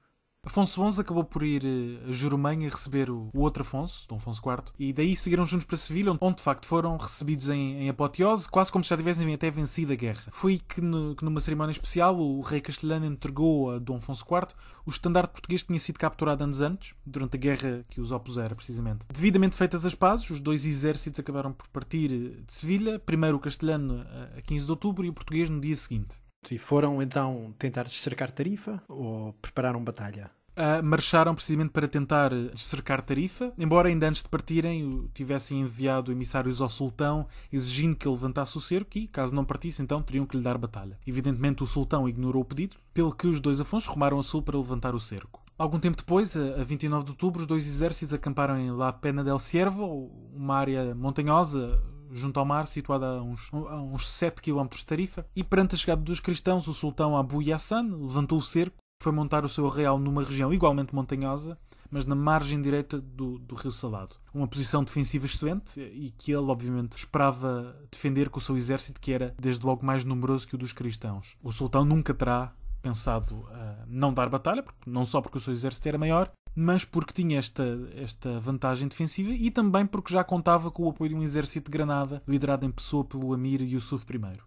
Afonso 0.47 0.91
XI 0.91 1.01
acabou 1.01 1.25
por 1.25 1.43
ir 1.43 1.63
eh, 1.65 2.09
a 2.09 2.13
Jurumanha 2.13 2.71
receber 2.71 3.11
o, 3.11 3.29
outro 3.35 3.63
Afonso, 3.63 4.07
Dom 4.09 4.17
Afonso 4.17 4.41
IV, 4.45 4.73
e 4.79 4.93
daí 4.93 5.17
seguiram 5.17 5.45
juntos 5.45 5.67
para 5.67 5.77
Sevilha, 5.77 6.17
onde 6.21 6.37
de 6.37 6.43
facto 6.43 6.67
foram 6.67 6.97
recebidos 6.97 7.49
em, 7.51 7.83
em 7.83 7.89
apoteose, 7.89 8.49
quase 8.49 8.71
como 8.71 8.83
se 8.85 8.91
já 8.91 8.97
tivessem 8.97 9.33
até 9.35 9.51
vencido 9.51 9.93
a 9.93 9.97
guerra. 9.97 10.23
Foi 10.31 10.59
que, 10.59 10.81
no, 10.81 11.15
que 11.15 11.25
numa 11.25 11.41
cerimónia 11.41 11.73
especial 11.73 12.19
o 12.19 12.41
rei 12.41 12.61
castelhano 12.61 13.05
entregou 13.05 13.73
a 13.73 13.79
Dom 13.79 13.97
Afonso 13.97 14.25
IV 14.25 14.55
o 14.87 14.91
estandarte 14.91 15.33
português 15.33 15.63
que 15.63 15.69
tinha 15.69 15.79
sido 15.79 15.99
capturado 15.99 16.45
anos 16.45 16.61
antes, 16.61 16.95
durante 17.05 17.37
a 17.37 17.39
guerra 17.39 17.85
que 17.91 18.01
os 18.01 18.11
opusera, 18.11 18.55
precisamente. 18.55 19.05
Devidamente 19.13 19.57
feitas 19.57 19.85
as 19.85 19.95
pazes, 19.95 20.31
os 20.31 20.41
dois 20.41 20.65
exércitos 20.65 21.21
acabaram 21.21 21.53
por 21.53 21.69
partir 21.69 22.13
eh, 22.13 22.43
de 22.47 22.53
Sevilha, 22.53 22.99
primeiro 22.99 23.37
o 23.37 23.41
castelhano 23.41 24.07
a 24.37 24.41
15 24.41 24.65
de 24.65 24.71
outubro 24.71 25.05
e 25.05 25.09
o 25.09 25.13
português 25.13 25.51
no 25.51 25.61
dia 25.61 25.77
seguinte. 25.77 26.17
E 26.51 26.59
foram 26.59 27.03
então 27.03 27.55
tentar 27.59 27.89
cercar 27.89 28.31
Tarifa 28.31 28.83
ou 28.89 29.33
prepararam 29.35 29.83
batalha? 29.83 30.31
Uh, 30.59 30.83
marcharam 30.83 31.37
precisamente 31.37 31.71
para 31.71 31.87
tentar 31.87 32.33
cercar 32.57 33.01
Tarifa, 33.01 33.53
embora 33.57 33.89
ainda 33.89 34.09
antes 34.09 34.23
de 34.23 34.29
partirem 34.29 35.09
tivessem 35.15 35.61
enviado 35.61 36.11
emissários 36.11 36.61
ao 36.61 36.69
sultão 36.69 37.29
exigindo 37.53 37.95
que 37.95 38.09
ele 38.09 38.17
levantasse 38.17 38.59
o 38.59 38.61
cerco 38.61 38.99
e, 38.99 39.07
caso 39.07 39.33
não 39.33 39.45
partisse, 39.45 39.81
então 39.81 40.03
teriam 40.03 40.27
que 40.27 40.37
lhe 40.37 40.43
dar 40.43 40.59
batalha. 40.59 40.99
Evidentemente 41.07 41.63
o 41.63 41.67
sultão 41.67 42.09
ignorou 42.09 42.43
o 42.43 42.45
pedido, 42.45 42.77
pelo 42.93 43.15
que 43.15 43.29
os 43.29 43.39
dois 43.41 43.61
Afonsos 43.61 43.89
rumaram 43.89 44.19
a 44.19 44.23
sul 44.23 44.43
para 44.43 44.59
levantar 44.59 44.97
o 44.97 45.01
cerco. 45.01 45.41
Algum 45.57 45.79
tempo 45.79 45.97
depois, 45.97 46.37
a 46.37 46.65
29 46.65 47.05
de 47.05 47.11
outubro, 47.13 47.41
os 47.41 47.47
dois 47.47 47.65
exércitos 47.65 48.13
acamparam 48.13 48.59
em 48.59 48.73
La 48.73 48.93
Pena 48.93 49.23
del 49.23 49.39
Ciervo, 49.39 50.11
uma 50.35 50.57
área 50.57 50.93
montanhosa 50.93 51.81
junto 52.13 52.39
ao 52.41 52.47
mar, 52.47 52.67
situada 52.67 53.07
a 53.19 53.23
uns, 53.23 53.49
a 53.53 53.77
uns 53.77 54.09
7 54.09 54.43
km 54.43 54.67
de 54.69 54.85
Tarifa, 54.85 55.27
e 55.35 55.43
perante 55.45 55.75
a 55.75 55.79
chegada 55.79 56.03
dos 56.03 56.21
cristãos, 56.21 56.69
o 56.69 56.73
sultão 56.73 57.17
Abu 57.17 57.43
Yassan 57.43 57.83
levantou 57.83 58.39
o 58.39 58.43
cerco 58.43 58.77
foi 59.01 59.13
montar 59.13 59.45
o 59.45 59.49
seu 59.49 59.67
arraial 59.67 59.99
numa 59.99 60.25
região 60.25 60.53
igualmente 60.53 60.95
montanhosa, 60.95 61.57
mas 61.91 62.05
na 62.05 62.15
margem 62.15 62.61
direita 62.61 63.01
do, 63.01 63.39
do 63.39 63.55
Rio 63.55 63.71
Salado. 63.71 64.17
Uma 64.35 64.49
posição 64.49 64.83
defensiva 64.83 65.25
excelente 65.25 65.81
e 65.81 66.11
que 66.11 66.33
ele, 66.33 66.51
obviamente, 66.51 66.99
esperava 66.99 67.77
defender 67.91 68.29
com 68.29 68.39
o 68.39 68.43
seu 68.43 68.57
exército, 68.57 69.01
que 69.01 69.13
era 69.13 69.35
desde 69.39 69.65
logo 69.65 69.87
mais 69.87 70.05
numeroso 70.05 70.47
que 70.47 70.55
o 70.55 70.59
dos 70.59 70.73
cristãos. 70.73 71.37
O 71.43 71.53
sultão 71.53 71.85
nunca 71.85 72.13
terá 72.13 72.53
pensado 72.83 73.35
uh, 73.35 73.85
não 73.87 74.13
dar 74.13 74.29
batalha, 74.29 74.65
não 74.87 75.05
só 75.05 75.21
porque 75.21 75.39
o 75.39 75.41
seu 75.41 75.53
exército 75.53 75.89
era 75.89 75.99
maior, 75.99 76.31
mas 76.61 76.85
porque 76.85 77.13
tinha 77.13 77.39
esta, 77.39 77.65
esta 77.95 78.41
vantagem 78.41 78.89
defensiva 78.89 79.31
e 79.31 79.49
também 79.49 79.87
porque 79.87 80.13
já 80.13 80.25
contava 80.25 80.73
com 80.73 80.87
o 80.87 80.91
apoio 80.91 81.11
de 81.11 81.15
um 81.15 81.23
exército 81.23 81.71
de 81.71 81.79
Granada, 81.79 82.21
liderado 82.27 82.67
em 82.67 82.71
pessoa 82.73 83.05
pelo 83.05 83.33
Amir 83.33 83.63
Yusuf 83.63 84.05
I. 84.13 84.39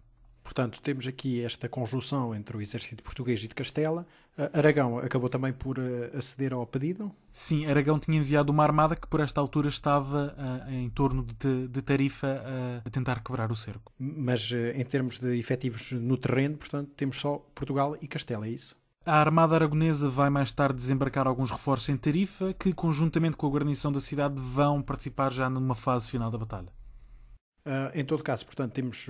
Portanto, 0.44 0.82
temos 0.82 1.06
aqui 1.06 1.42
esta 1.42 1.70
conjunção 1.70 2.34
entre 2.34 2.54
o 2.54 2.60
exército 2.60 3.02
português 3.02 3.42
e 3.42 3.48
de 3.48 3.54
Castela. 3.54 4.06
Aragão 4.52 4.98
acabou 4.98 5.30
também 5.30 5.54
por 5.54 5.78
aceder 6.14 6.52
ao 6.52 6.66
pedido? 6.66 7.10
Sim, 7.30 7.64
Aragão 7.64 7.98
tinha 7.98 8.18
enviado 8.18 8.52
uma 8.52 8.62
armada 8.62 8.94
que 8.94 9.06
por 9.06 9.20
esta 9.20 9.40
altura 9.40 9.68
estava 9.68 10.34
uh, 10.36 10.70
em 10.70 10.90
torno 10.90 11.24
de, 11.38 11.68
de 11.68 11.80
Tarifa 11.80 12.26
uh, 12.26 12.86
a 12.86 12.90
tentar 12.90 13.22
quebrar 13.22 13.50
o 13.50 13.56
cerco. 13.56 13.90
Mas 13.98 14.50
uh, 14.50 14.56
em 14.74 14.84
termos 14.84 15.18
de 15.18 15.38
efetivos 15.38 15.92
no 15.92 16.18
terreno, 16.18 16.58
portanto, 16.58 16.90
temos 16.94 17.18
só 17.18 17.38
Portugal 17.54 17.96
e 18.02 18.08
Castela, 18.08 18.46
é 18.46 18.50
isso? 18.50 18.76
A 19.04 19.16
Armada 19.16 19.56
Aragonesa 19.56 20.08
vai 20.08 20.30
mais 20.30 20.52
tarde 20.52 20.76
desembarcar 20.76 21.26
alguns 21.26 21.50
reforços 21.50 21.88
em 21.88 21.96
Tarifa, 21.96 22.54
que, 22.54 22.72
conjuntamente 22.72 23.36
com 23.36 23.48
a 23.48 23.50
guarnição 23.50 23.90
da 23.90 24.00
cidade, 24.00 24.40
vão 24.40 24.80
participar 24.80 25.32
já 25.32 25.50
numa 25.50 25.74
fase 25.74 26.08
final 26.08 26.30
da 26.30 26.38
batalha. 26.38 26.72
Uh, 27.64 27.96
em 27.96 28.04
todo 28.04 28.22
caso, 28.22 28.44
portanto, 28.44 28.72
temos 28.72 29.08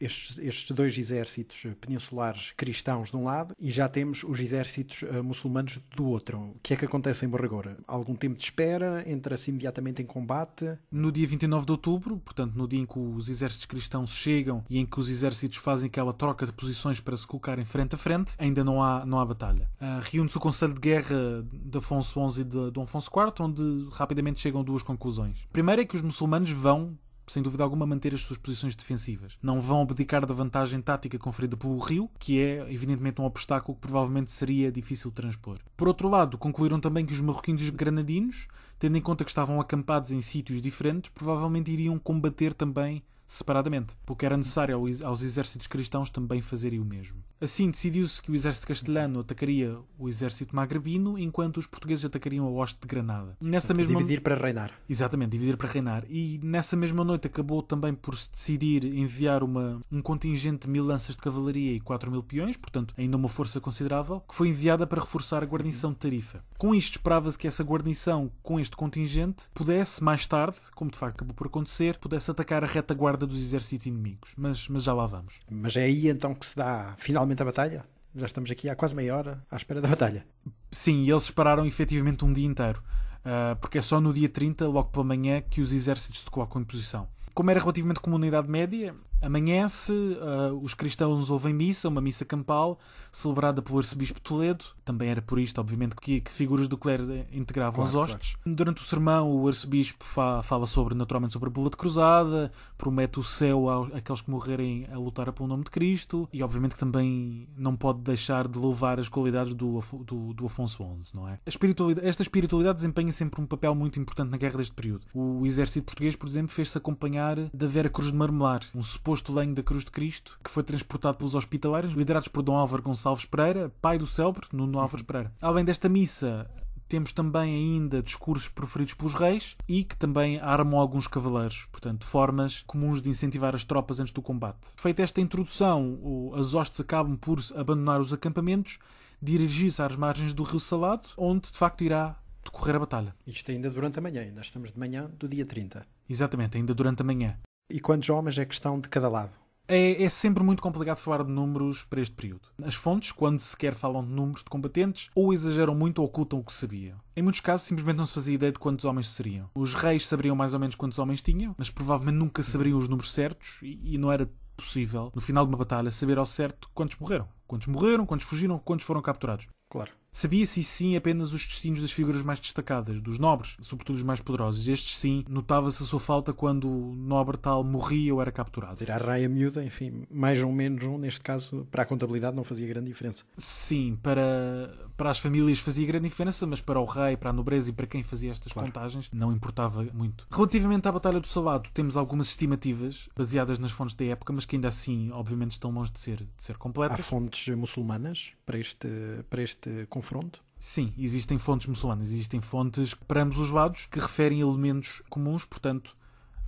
estes, 0.00 0.38
estes, 0.38 0.70
dois 0.70 0.96
exércitos 0.96 1.66
peninsulares 1.80 2.52
cristãos 2.56 3.10
de 3.10 3.16
um 3.16 3.24
lado 3.24 3.54
e 3.58 3.70
já 3.70 3.88
temos 3.88 4.24
os 4.24 4.40
exércitos 4.40 5.02
uh, 5.02 5.22
muçulmanos 5.22 5.78
do 5.94 6.06
outro. 6.06 6.38
O 6.38 6.56
que 6.62 6.72
é 6.74 6.76
que 6.76 6.84
acontece 6.84 7.26
em 7.26 7.28
Barragora? 7.28 7.76
Algum 7.86 8.14
tempo 8.14 8.36
de 8.36 8.44
espera? 8.44 9.04
Entra-se 9.06 9.50
imediatamente 9.50 10.00
em 10.00 10.06
combate? 10.06 10.78
No 10.90 11.12
dia 11.12 11.26
29 11.26 11.66
de 11.66 11.72
outubro, 11.72 12.16
portanto, 12.18 12.54
no 12.54 12.66
dia 12.66 12.80
em 12.80 12.86
que 12.86 12.98
os 12.98 13.28
exércitos 13.28 13.66
cristãos 13.66 14.10
chegam 14.10 14.64
e 14.70 14.78
em 14.78 14.86
que 14.86 14.98
os 14.98 15.10
exércitos 15.10 15.58
fazem 15.58 15.88
aquela 15.88 16.14
troca 16.14 16.46
de 16.46 16.52
posições 16.52 17.00
para 17.00 17.16
se 17.16 17.26
colocarem 17.26 17.64
frente 17.64 17.94
a 17.94 17.98
frente, 17.98 18.34
ainda 18.38 18.64
não 18.64 18.82
há, 18.82 19.04
não 19.04 19.20
há 19.20 19.24
batalha. 19.26 19.68
Uh, 19.80 20.00
Reúne-se 20.10 20.38
o 20.38 20.40
Conselho 20.40 20.72
de 20.72 20.80
Guerra 20.80 21.44
de 21.52 21.78
Afonso 21.78 22.30
XI 22.30 22.40
e 22.40 22.44
de 22.44 22.70
Dom 22.70 22.82
Afonso 22.82 23.10
IV, 23.14 23.34
onde 23.40 23.88
rapidamente 23.92 24.40
chegam 24.40 24.64
duas 24.64 24.82
conclusões. 24.82 25.46
Primeiro 25.52 25.82
é 25.82 25.84
que 25.84 25.96
os 25.96 26.02
muçulmanos 26.02 26.50
vão 26.50 26.98
sem 27.30 27.42
dúvida 27.42 27.62
alguma, 27.62 27.86
manter 27.86 28.12
as 28.12 28.22
suas 28.22 28.38
posições 28.38 28.74
defensivas. 28.74 29.38
Não 29.40 29.60
vão 29.60 29.82
abdicar 29.82 30.26
da 30.26 30.34
vantagem 30.34 30.80
tática 30.80 31.16
conferida 31.16 31.56
pelo 31.56 31.78
Rio, 31.78 32.10
que 32.18 32.40
é, 32.40 32.72
evidentemente, 32.72 33.20
um 33.20 33.24
obstáculo 33.24 33.76
que 33.76 33.82
provavelmente 33.82 34.32
seria 34.32 34.72
difícil 34.72 35.12
transpor. 35.12 35.60
Por 35.76 35.86
outro 35.86 36.08
lado, 36.08 36.36
concluíram 36.36 36.80
também 36.80 37.06
que 37.06 37.12
os 37.12 37.20
marroquinos 37.20 37.62
e 37.62 37.66
os 37.66 37.70
granadinos, 37.70 38.48
tendo 38.80 38.98
em 38.98 39.00
conta 39.00 39.24
que 39.24 39.30
estavam 39.30 39.60
acampados 39.60 40.10
em 40.10 40.20
sítios 40.20 40.60
diferentes, 40.60 41.10
provavelmente 41.14 41.70
iriam 41.70 41.98
combater 41.98 42.52
também 42.52 43.02
separadamente, 43.30 43.94
porque 44.04 44.26
era 44.26 44.36
necessário 44.36 44.76
aos 45.04 45.22
exércitos 45.22 45.68
cristãos 45.68 46.10
também 46.10 46.42
fazerem 46.42 46.80
o 46.80 46.84
mesmo. 46.84 47.22
Assim, 47.40 47.70
decidiu-se 47.70 48.20
que 48.20 48.30
o 48.30 48.34
exército 48.34 48.66
castelhano 48.66 49.20
atacaria 49.20 49.78
o 49.96 50.08
exército 50.08 50.54
magrebino, 50.54 51.16
enquanto 51.18 51.58
os 51.58 51.66
portugueses 51.66 52.04
atacariam 52.04 52.46
a 52.46 52.50
hoste 52.50 52.80
de 52.80 52.88
Granada. 52.88 53.36
Nessa 53.40 53.72
mesma 53.72 53.94
dividir 53.94 54.20
para 54.20 54.34
reinar. 54.34 54.72
Exatamente, 54.88 55.30
dividir 55.30 55.56
para 55.56 55.68
reinar. 55.68 56.04
E 56.08 56.40
nessa 56.42 56.76
mesma 56.76 57.04
noite 57.04 57.28
acabou 57.28 57.62
também 57.62 57.94
por 57.94 58.16
se 58.16 58.30
decidir 58.30 58.84
enviar 58.84 59.42
uma, 59.44 59.80
um 59.90 60.02
contingente 60.02 60.66
de 60.66 60.72
mil 60.72 60.84
lanças 60.84 61.14
de 61.14 61.22
cavalaria 61.22 61.72
e 61.72 61.80
quatro 61.80 62.10
mil 62.10 62.22
peões, 62.22 62.56
portanto, 62.56 62.92
ainda 62.98 63.16
uma 63.16 63.28
força 63.28 63.60
considerável, 63.60 64.20
que 64.28 64.34
foi 64.34 64.48
enviada 64.48 64.86
para 64.86 65.00
reforçar 65.00 65.42
a 65.42 65.46
guarnição 65.46 65.92
de 65.92 65.98
Tarifa. 65.98 66.44
Com 66.58 66.74
isto, 66.74 66.96
esperava-se 66.96 67.38
que 67.38 67.46
essa 67.46 67.62
guarnição, 67.62 68.30
com 68.42 68.58
este 68.58 68.76
contingente, 68.76 69.48
pudesse, 69.54 70.02
mais 70.02 70.26
tarde, 70.26 70.58
como 70.74 70.90
de 70.90 70.98
facto 70.98 71.14
acabou 71.14 71.34
por 71.34 71.46
acontecer, 71.46 71.96
pudesse 71.98 72.30
atacar 72.30 72.64
a 72.64 72.66
retaguarda 72.66 73.19
dos 73.26 73.38
exércitos 73.38 73.86
inimigos. 73.86 74.32
Mas, 74.36 74.68
mas 74.68 74.82
já 74.82 74.92
lá 74.92 75.06
vamos. 75.06 75.34
Mas 75.50 75.76
é 75.76 75.82
aí 75.82 76.08
então 76.08 76.34
que 76.34 76.46
se 76.46 76.56
dá 76.56 76.94
finalmente 76.98 77.42
a 77.42 77.44
batalha? 77.44 77.84
Já 78.14 78.26
estamos 78.26 78.50
aqui 78.50 78.68
há 78.68 78.74
quase 78.74 78.94
meia 78.94 79.16
hora 79.16 79.44
à 79.50 79.56
espera 79.56 79.80
da 79.80 79.88
batalha. 79.88 80.26
Sim, 80.70 81.08
eles 81.08 81.24
esperaram 81.24 81.64
efetivamente 81.64 82.24
um 82.24 82.32
dia 82.32 82.46
inteiro. 82.46 82.82
Uh, 83.20 83.54
porque 83.60 83.78
é 83.78 83.82
só 83.82 84.00
no 84.00 84.12
dia 84.12 84.28
30, 84.28 84.66
logo 84.66 84.90
pela 84.90 85.04
manhã, 85.04 85.40
que 85.42 85.60
os 85.60 85.72
exércitos 85.72 86.20
se 86.20 86.30
colocam 86.30 86.60
em 86.60 86.64
posição. 86.64 87.06
Como 87.34 87.50
era 87.50 87.60
relativamente 87.60 88.00
comum 88.00 88.18
na 88.18 88.26
Idade 88.26 88.48
Média, 88.48 88.94
Amanhece, 89.22 89.92
uh, 89.92 90.58
os 90.62 90.72
cristãos 90.72 91.30
ouvem 91.30 91.52
missa, 91.52 91.88
uma 91.88 92.00
missa 92.00 92.24
campal, 92.24 92.78
celebrada 93.12 93.60
pelo 93.60 93.78
arcebispo 93.78 94.20
Toledo. 94.20 94.64
Também 94.84 95.10
era 95.10 95.20
por 95.20 95.38
isto, 95.38 95.60
obviamente, 95.60 95.94
que, 95.96 96.20
que 96.20 96.30
figuras 96.30 96.66
do 96.66 96.78
clero 96.78 97.04
integravam 97.30 97.84
claro, 97.84 97.88
as 97.88 97.94
hostes. 97.94 98.34
Claro. 98.34 98.56
Durante 98.56 98.82
o 98.82 98.84
sermão, 98.84 99.30
o 99.30 99.46
arcebispo 99.46 100.04
fa 100.04 100.42
fala 100.42 100.66
sobre, 100.66 100.94
naturalmente, 100.94 101.32
sobre 101.32 101.48
a 101.48 101.52
bula 101.52 101.70
de 101.70 101.76
cruzada, 101.76 102.50
promete 102.78 103.20
o 103.20 103.22
céu 103.22 103.68
àqueles 103.94 104.22
que 104.22 104.30
morrerem 104.30 104.86
a 104.90 104.98
lutar 104.98 105.30
pelo 105.32 105.48
nome 105.48 105.64
de 105.64 105.70
Cristo 105.70 106.28
e, 106.32 106.42
obviamente, 106.42 106.72
que 106.72 106.80
também 106.80 107.48
não 107.56 107.76
pode 107.76 108.00
deixar 108.00 108.48
de 108.48 108.58
louvar 108.58 108.98
as 108.98 109.08
qualidades 109.08 109.54
do, 109.54 109.80
do, 110.04 110.32
do 110.32 110.46
Afonso 110.46 110.82
XI, 111.02 111.14
não 111.14 111.28
é? 111.28 111.38
Espiritualidade, 111.46 112.06
esta 112.06 112.22
espiritualidade 112.22 112.76
desempenha 112.76 113.12
sempre 113.12 113.40
um 113.40 113.46
papel 113.46 113.74
muito 113.74 114.00
importante 114.00 114.30
na 114.30 114.36
guerra 114.36 114.56
deste 114.58 114.72
período. 114.72 115.06
O 115.12 115.44
exército 115.44 115.86
português, 115.86 116.16
por 116.16 116.28
exemplo, 116.28 116.52
fez-se 116.52 116.76
acompanhar 116.78 117.36
da 117.52 117.66
Vera 117.66 117.90
Cruz 117.90 118.10
de 118.10 118.16
Marmelar, 118.16 118.62
um 118.74 118.82
suposto 118.82 119.09
suposto 119.10 119.32
lenho 119.32 119.54
da 119.54 119.62
Cruz 119.62 119.84
de 119.84 119.90
Cristo, 119.90 120.38
que 120.42 120.50
foi 120.50 120.62
transportado 120.62 121.18
pelos 121.18 121.34
hospitaleiros, 121.34 121.92
liderados 121.94 122.28
por 122.28 122.42
Dom 122.42 122.54
Álvaro 122.54 122.82
Gonçalves 122.82 123.24
Pereira, 123.24 123.72
pai 123.82 123.98
do 123.98 124.06
célebre 124.06 124.46
Nuno 124.52 124.78
Álvares 124.78 125.04
Pereira. 125.04 125.32
Além 125.40 125.64
desta 125.64 125.88
missa, 125.88 126.48
temos 126.88 127.12
também 127.12 127.52
ainda 127.56 128.00
discursos 128.00 128.48
proferidos 128.48 128.94
pelos 128.94 129.14
reis 129.14 129.56
e 129.66 129.82
que 129.82 129.96
também 129.96 130.38
armam 130.38 130.78
alguns 130.78 131.08
cavaleiros, 131.08 131.66
portanto, 131.72 132.06
formas 132.06 132.62
comuns 132.68 133.02
de 133.02 133.10
incentivar 133.10 133.52
as 133.52 133.64
tropas 133.64 133.98
antes 133.98 134.12
do 134.12 134.22
combate. 134.22 134.68
Feita 134.76 135.02
esta 135.02 135.20
introdução, 135.20 136.32
as 136.36 136.54
hostes 136.54 136.78
acabam 136.78 137.16
por 137.16 137.40
abandonar 137.56 138.00
os 138.00 138.12
acampamentos, 138.12 138.78
dirigir-se 139.20 139.82
às 139.82 139.96
margens 139.96 140.32
do 140.32 140.44
Rio 140.44 140.60
Salado, 140.60 141.08
onde 141.16 141.50
de 141.50 141.58
facto 141.58 141.82
irá 141.82 142.16
decorrer 142.44 142.76
a 142.76 142.78
batalha. 142.78 143.16
Isto 143.26 143.50
ainda 143.50 143.68
durante 143.70 143.98
a 143.98 144.02
manhã, 144.02 144.20
ainda 144.20 144.40
estamos 144.40 144.70
de 144.70 144.78
manhã 144.78 145.10
do 145.18 145.26
dia 145.26 145.44
30. 145.44 145.84
Exatamente, 146.08 146.56
ainda 146.56 146.72
durante 146.72 147.02
a 147.02 147.04
manhã. 147.04 147.36
E 147.70 147.78
quantos 147.78 148.10
homens 148.10 148.38
é 148.38 148.44
questão 148.44 148.80
de 148.80 148.88
cada 148.88 149.08
lado? 149.08 149.30
É, 149.68 150.02
é, 150.02 150.08
sempre 150.08 150.42
muito 150.42 150.60
complicado 150.60 150.98
falar 150.98 151.22
de 151.22 151.30
números 151.30 151.84
para 151.84 152.00
este 152.00 152.12
período. 152.12 152.48
As 152.64 152.74
fontes, 152.74 153.12
quando 153.12 153.38
sequer 153.38 153.72
falam 153.72 154.04
de 154.04 154.10
números 154.10 154.42
de 154.42 154.50
combatentes, 154.50 155.08
ou 155.14 155.32
exageram 155.32 155.76
muito 155.76 156.00
ou 156.00 156.06
ocultam 156.06 156.40
o 156.40 156.44
que 156.44 156.52
sabiam. 156.52 156.98
Em 157.14 157.22
muitos 157.22 157.40
casos, 157.40 157.68
simplesmente 157.68 157.96
não 157.96 158.04
se 158.04 158.14
fazia 158.14 158.34
ideia 158.34 158.50
de 158.50 158.58
quantos 158.58 158.84
homens 158.84 159.08
seriam. 159.08 159.48
Os 159.54 159.72
reis 159.74 160.08
saberiam 160.08 160.34
mais 160.34 160.54
ou 160.54 160.58
menos 160.58 160.74
quantos 160.74 160.98
homens 160.98 161.22
tinham, 161.22 161.54
mas 161.56 161.70
provavelmente 161.70 162.16
nunca 162.16 162.42
saberiam 162.42 162.78
os 162.78 162.88
números 162.88 163.12
certos 163.12 163.60
e, 163.62 163.94
e 163.94 163.96
não 163.96 164.10
era 164.10 164.28
possível, 164.56 165.12
no 165.14 165.20
final 165.20 165.46
de 165.46 165.52
uma 165.52 165.58
batalha, 165.58 165.90
saber 165.92 166.18
ao 166.18 166.26
certo 166.26 166.68
quantos 166.74 166.98
morreram. 166.98 167.28
Quantos 167.46 167.68
morreram, 167.68 168.04
quantos 168.04 168.26
fugiram, 168.26 168.58
quantos 168.58 168.84
foram 168.84 169.00
capturados. 169.00 169.46
Claro. 169.70 169.92
Sabia-se 170.12 170.62
sim 170.62 170.96
apenas 170.96 171.32
os 171.32 171.46
destinos 171.46 171.80
das 171.80 171.92
figuras 171.92 172.22
mais 172.22 172.40
destacadas, 172.40 173.00
dos 173.00 173.18
nobres, 173.18 173.56
sobretudo 173.60 173.96
os 173.96 174.02
mais 174.02 174.20
poderosos. 174.20 174.66
Estes 174.66 174.96
sim, 174.96 175.24
notava-se 175.28 175.82
a 175.82 175.86
sua 175.86 176.00
falta 176.00 176.32
quando 176.32 176.68
o 176.68 176.94
nobre 176.96 177.36
tal 177.36 177.62
morria 177.62 178.14
ou 178.14 178.20
era 178.20 178.32
capturado. 178.32 178.76
Tirar 178.76 179.02
a 179.02 179.06
raia 179.06 179.28
miúda, 179.28 179.64
enfim, 179.64 180.04
mais 180.10 180.42
ou 180.42 180.52
menos 180.52 180.84
um, 180.84 180.98
neste 180.98 181.20
caso, 181.20 181.66
para 181.70 181.82
a 181.82 181.86
contabilidade 181.86 182.36
não 182.36 182.44
fazia 182.44 182.66
grande 182.66 182.88
diferença. 182.88 183.24
Sim, 183.36 183.98
para, 184.02 184.72
para 184.96 185.10
as 185.10 185.18
famílias 185.18 185.58
fazia 185.58 185.86
grande 185.86 186.08
diferença, 186.08 186.46
mas 186.46 186.60
para 186.60 186.80
o 186.80 186.84
rei, 186.84 187.16
para 187.16 187.30
a 187.30 187.32
nobreza 187.32 187.70
e 187.70 187.72
para 187.72 187.86
quem 187.86 188.02
fazia 188.02 188.30
estas 188.30 188.52
claro. 188.52 188.68
contagens 188.68 189.10
não 189.12 189.32
importava 189.32 189.86
muito. 189.92 190.26
Relativamente 190.30 190.86
à 190.88 190.92
Batalha 190.92 191.20
do 191.20 191.26
Salado, 191.26 191.68
temos 191.72 191.96
algumas 191.96 192.28
estimativas 192.28 193.08
baseadas 193.16 193.58
nas 193.58 193.70
fontes 193.70 193.94
da 193.94 194.04
época, 194.06 194.32
mas 194.32 194.44
que 194.44 194.56
ainda 194.56 194.68
assim, 194.68 195.10
obviamente, 195.12 195.52
estão 195.52 195.70
longe 195.70 195.92
de 195.92 196.00
ser, 196.00 196.16
de 196.16 196.28
ser 196.38 196.56
completas. 196.56 197.00
Há 197.00 197.02
fontes 197.02 197.54
muçulmanas 197.54 198.32
para 198.44 198.58
este, 198.58 198.88
para 199.28 199.42
este 199.42 199.86
confronto? 200.00 200.42
Sim, 200.58 200.92
existem 200.98 201.38
fontes 201.38 201.66
muçulmanas, 201.66 202.08
existem 202.08 202.40
fontes 202.40 202.94
para 202.94 203.22
ambos 203.22 203.38
os 203.38 203.50
lados 203.50 203.86
que 203.86 203.98
referem 203.98 204.40
elementos 204.40 205.02
comuns, 205.08 205.44
portanto, 205.44 205.96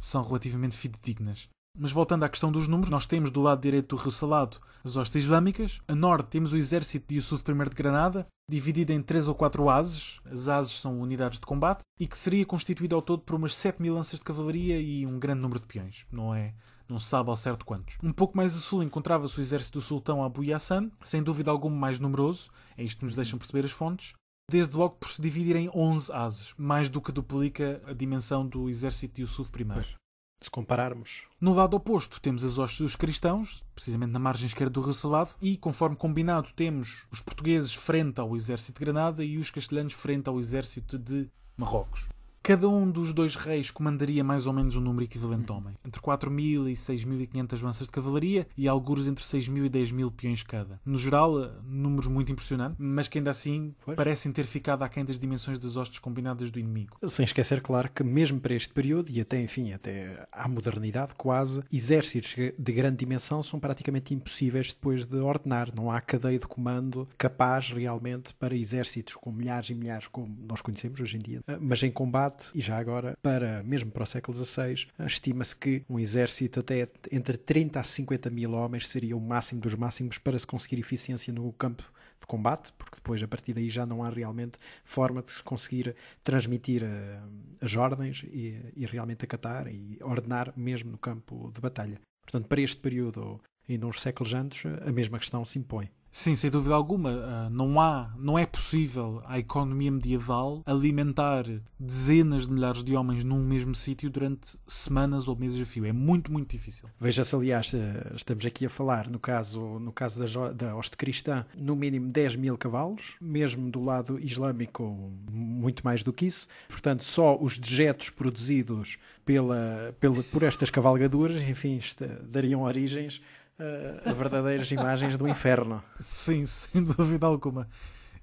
são 0.00 0.23
relativamente 0.23 0.76
fidedignas. 0.76 1.49
Mas 1.78 1.92
voltando 1.92 2.25
à 2.25 2.28
questão 2.28 2.52
dos 2.52 2.68
números, 2.68 2.90
nós 2.90 3.06
temos 3.06 3.30
do 3.30 3.40
lado 3.40 3.62
direito 3.62 3.97
do 3.97 4.02
Rio 4.02 4.11
Salado 4.11 4.59
as 4.85 4.97
hostes 4.97 5.23
islâmicas, 5.23 5.80
a 5.88 5.94
norte 5.94 6.28
temos 6.28 6.52
o 6.52 6.56
exército 6.56 7.06
de 7.09 7.16
Yusuf 7.16 7.42
I 7.49 7.68
de 7.68 7.75
Granada, 7.75 8.26
dividido 8.50 8.92
em 8.92 9.00
três 9.00 9.28
ou 9.28 9.35
quatro 9.35 9.71
ases, 9.71 10.21
as 10.30 10.49
ases 10.49 10.78
são 10.78 11.00
unidades 11.00 11.38
de 11.38 11.47
combate, 11.47 11.82
e 11.99 12.06
que 12.06 12.18
seria 12.18 12.44
constituído 12.44 12.94
ao 12.94 13.00
todo 13.00 13.23
por 13.23 13.37
umas 13.37 13.54
7 13.54 13.80
mil 13.80 13.94
lanças 13.94 14.18
de 14.18 14.25
cavalaria 14.25 14.78
e 14.78 15.06
um 15.06 15.18
grande 15.18 15.40
número 15.40 15.61
de 15.61 15.66
peões. 15.66 16.04
Não 16.12 16.35
é 16.35 16.52
não 16.93 16.99
se 16.99 17.09
sabe 17.09 17.31
ao 17.31 17.37
certo 17.37 17.65
quantos. 17.65 17.97
Um 18.03 18.13
pouco 18.13 18.37
mais 18.37 18.55
a 18.55 18.61
sul 18.61 18.83
encontrava-se 18.83 19.39
o 19.39 19.41
exército 19.41 19.79
do 19.79 19.83
sultão 19.83 20.23
Abu 20.23 20.45
Yassan, 20.45 20.91
sem 21.03 21.23
dúvida 21.23 21.51
alguma 21.51 21.75
mais 21.75 21.99
numeroso, 21.99 22.51
é 22.77 22.85
isto 22.85 22.99
que 22.99 23.05
nos 23.05 23.15
deixam 23.15 23.39
perceber 23.39 23.65
as 23.65 23.73
fontes, 23.73 24.13
desde 24.51 24.77
logo 24.77 24.97
por 24.97 25.09
se 25.09 25.21
dividir 25.21 25.57
em 25.57 25.71
11 25.75 26.13
ases, 26.13 26.55
mais 26.57 26.89
do 26.89 27.01
que 27.01 27.11
duplica 27.11 27.83
a 27.87 27.93
dimensão 27.93 28.47
do 28.47 28.69
exército 28.69 29.15
de 29.17 29.23
Yusuf 29.23 29.51
I. 29.59 29.65
Pois, 29.65 29.95
se 30.43 30.51
compararmos. 30.51 31.25
No 31.41 31.55
lado 31.55 31.75
oposto 31.75 32.21
temos 32.21 32.45
as 32.45 32.59
hostes 32.59 32.81
dos 32.81 32.97
cristãos, 32.97 33.63
precisamente 33.75 34.13
na 34.13 34.19
margem 34.19 34.47
esquerda 34.47 34.73
do 34.73 34.83
Rio 34.83 34.93
Salado, 34.93 35.35
e 35.41 35.57
conforme 35.57 35.97
combinado 35.97 36.51
temos 36.55 37.07
os 37.11 37.21
portugueses 37.21 37.75
frente 37.75 38.21
ao 38.21 38.37
exército 38.37 38.79
de 38.79 38.85
Granada 38.85 39.25
e 39.25 39.39
os 39.39 39.51
castelhanos 39.51 39.95
frente 39.95 40.29
ao 40.29 40.39
exército 40.39 40.99
de 40.99 41.31
Marrocos. 41.57 42.09
Cada 42.43 42.69
um 42.69 42.91
dos 42.91 43.13
dois 43.13 43.37
reis 43.37 43.71
comandaria 43.71 44.25
mais 44.25 44.49
ou 44.49 44.53
menos 44.53 44.75
um 44.75 44.81
número 44.81 45.05
equivalente 45.05 45.45
de 45.45 45.53
homem, 45.53 45.75
entre 45.87 46.01
4.000 46.03 46.69
e 46.69 46.73
6.500 46.73 47.63
lanças 47.63 47.87
de 47.87 47.93
cavalaria 47.93 48.49
e 48.57 48.67
alguns 48.67 49.07
entre 49.07 49.25
6.000 49.25 49.67
e 49.67 49.71
10.000 49.71 50.11
peões 50.11 50.43
cada. 50.43 50.81
No 50.85 50.99
geral, 50.99 51.41
eh, 51.41 51.51
números 51.65 52.09
muito 52.09 52.33
impressionantes, 52.33 52.77
mas 52.81 53.07
que 53.07 53.19
ainda 53.19 53.31
assim 53.31 53.73
pois. 53.85 53.97
parecem 53.97 54.33
ter 54.33 54.45
ficado 54.45 54.83
aquém 54.83 55.05
das 55.05 55.21
dimensões 55.21 55.57
das 55.57 55.77
hostes 55.77 56.01
combinadas 56.01 56.51
do 56.51 56.59
inimigo. 56.59 56.99
Sem 57.07 57.25
esquecer, 57.25 57.61
claro, 57.61 57.89
que 57.95 58.03
mesmo 58.03 58.41
para 58.41 58.55
este 58.55 58.73
período 58.75 59.13
e 59.13 59.21
até, 59.21 59.41
enfim, 59.41 59.73
até 59.73 60.27
à 60.33 60.49
modernidade 60.49 61.15
quase, 61.17 61.63
exércitos 61.73 62.35
de 62.59 62.73
grande 62.73 62.97
dimensão 62.97 63.41
são 63.41 63.61
praticamente 63.61 64.15
impossíveis 64.15 64.73
depois 64.73 65.05
de 65.05 65.19
ordenar. 65.19 65.71
Não 65.77 65.93
há 65.93 66.01
cadeia 66.01 66.41
de 66.41 66.49
comando 66.49 67.09
capaz 67.17 67.71
realmente 67.71 68.35
para 68.35 68.57
exércitos 68.57 69.15
com 69.15 69.31
milhares 69.31 69.71
e 69.71 69.77
milhares, 69.77 70.09
como 70.09 70.37
nós 70.49 70.61
conhecemos 70.61 71.01
hoje 71.01 71.17
em 71.17 71.21
dia, 71.21 71.41
eh, 71.47 71.57
mas 71.61 71.81
em 71.85 71.91
combate 71.93 72.32
combate 72.33 72.51
e 72.55 72.61
já 72.61 72.79
agora, 72.79 73.17
para 73.23 73.62
mesmo 73.62 73.91
para 73.91 74.03
o 74.03 74.07
século 74.07 74.37
XVI, 74.37 74.87
estima-se 75.07 75.55
que 75.55 75.85
um 75.89 75.99
exército 75.99 76.61
até 76.61 76.89
entre 77.11 77.37
30 77.37 77.79
a 77.79 77.83
50 77.83 78.31
mil 78.31 78.53
homens 78.53 78.89
seria 78.89 79.17
o 79.17 79.21
máximo 79.21 79.61
dos 79.61 79.75
máximos 79.75 80.19
para 80.19 80.39
se 80.39 80.47
conseguir 80.47 80.81
eficiência 80.81 81.33
no 81.33 81.53
campo 81.53 81.85
de 82.19 82.27
combate, 82.27 82.73
porque 82.79 82.97
depois 82.97 83.23
a 83.23 83.29
partir 83.29 83.53
daí 83.53 83.69
já 83.69 83.85
não 83.85 84.05
há 84.05 84.09
realmente 84.09 84.59
forma 84.85 85.23
de 85.23 85.31
se 85.33 85.43
conseguir 85.43 85.95
transmitir 86.23 86.83
uh, 86.83 87.29
as 87.61 87.75
ordens 87.75 88.23
e, 88.25 88.61
e, 88.77 88.87
realmente 88.87 89.25
acatar 89.25 89.67
e 89.67 89.99
ordenar 90.01 90.53
mesmo 90.57 90.93
no 90.93 90.99
campo 90.99 91.51
de 91.53 91.61
batalha. 91.61 92.01
Portanto, 92.25 92.47
para 92.47 92.61
este 92.61 92.77
período 92.77 93.41
e 93.69 93.77
nos 93.77 94.01
séculos 94.01 94.33
antes, 94.35 94.65
a 94.87 94.93
mesma 94.93 95.19
questão 95.19 95.45
se 95.45 95.59
impõe. 95.59 95.91
Sim, 96.14 96.37
sem 96.37 96.50
dúvida 96.50 96.75
alguma. 96.75 97.11
Ah, 97.11 97.50
não 97.50 97.81
há, 97.81 98.12
não 98.19 98.38
é 98.38 98.45
possível 98.45 99.23
a 99.25 99.38
economia 99.38 99.90
medieval 99.90 100.62
alimentar 100.66 101.47
dezenas 101.81 102.47
de 102.47 102.52
milhares 102.52 102.85
de 102.85 102.95
homens 102.95 103.25
num 103.25 103.42
mesmo 103.42 103.75
sítio 103.75 104.11
durante 104.11 104.59
semanas 104.66 105.26
ou 105.26 105.35
meses 105.35 105.61
a 105.61 105.64
fio. 105.64 105.87
É 105.87 105.92
muito, 105.92 106.31
muito 106.31 106.50
difícil. 106.50 106.87
Veja-se, 107.00 107.35
aliás, 107.35 107.73
eh, 107.73 108.12
estamos 108.14 108.45
aqui 108.45 108.66
a 108.66 108.69
falar, 108.69 109.09
no 109.09 109.19
caso, 109.19 109.78
no 109.78 109.90
caso 109.90 110.23
da, 110.23 110.52
da 110.52 110.76
hoste 110.76 110.99
cristã, 110.99 111.47
no 111.57 111.75
mínimo 111.75 112.11
10 112.11 112.37
mil 112.37 112.59
cavalos, 112.59 113.16
mesmo 113.19 113.71
do 113.71 113.83
lado 113.83 114.21
islâmico, 114.21 115.11
muito 115.31 115.83
mais 115.83 116.02
do 116.02 116.12
que 116.12 116.26
isso. 116.26 116.47
Portanto, 116.69 117.02
só 117.04 117.38
os 117.40 117.59
dejetos 117.59 118.11
produzidos 118.11 118.99
pela, 119.25 119.95
pela, 119.99 120.23
por 120.25 120.42
estas 120.42 120.69
cavalgaduras, 120.69 121.40
enfim, 121.40 121.81
dariam 122.28 122.61
origens 122.62 123.23
uh, 123.59 124.14
verdadeiras 124.14 124.71
imagens 124.71 125.16
do 125.16 125.28
inferno. 125.28 125.82
Sim, 126.00 126.44
sem 126.47 126.82
dúvida 126.82 127.26
alguma. 127.26 127.68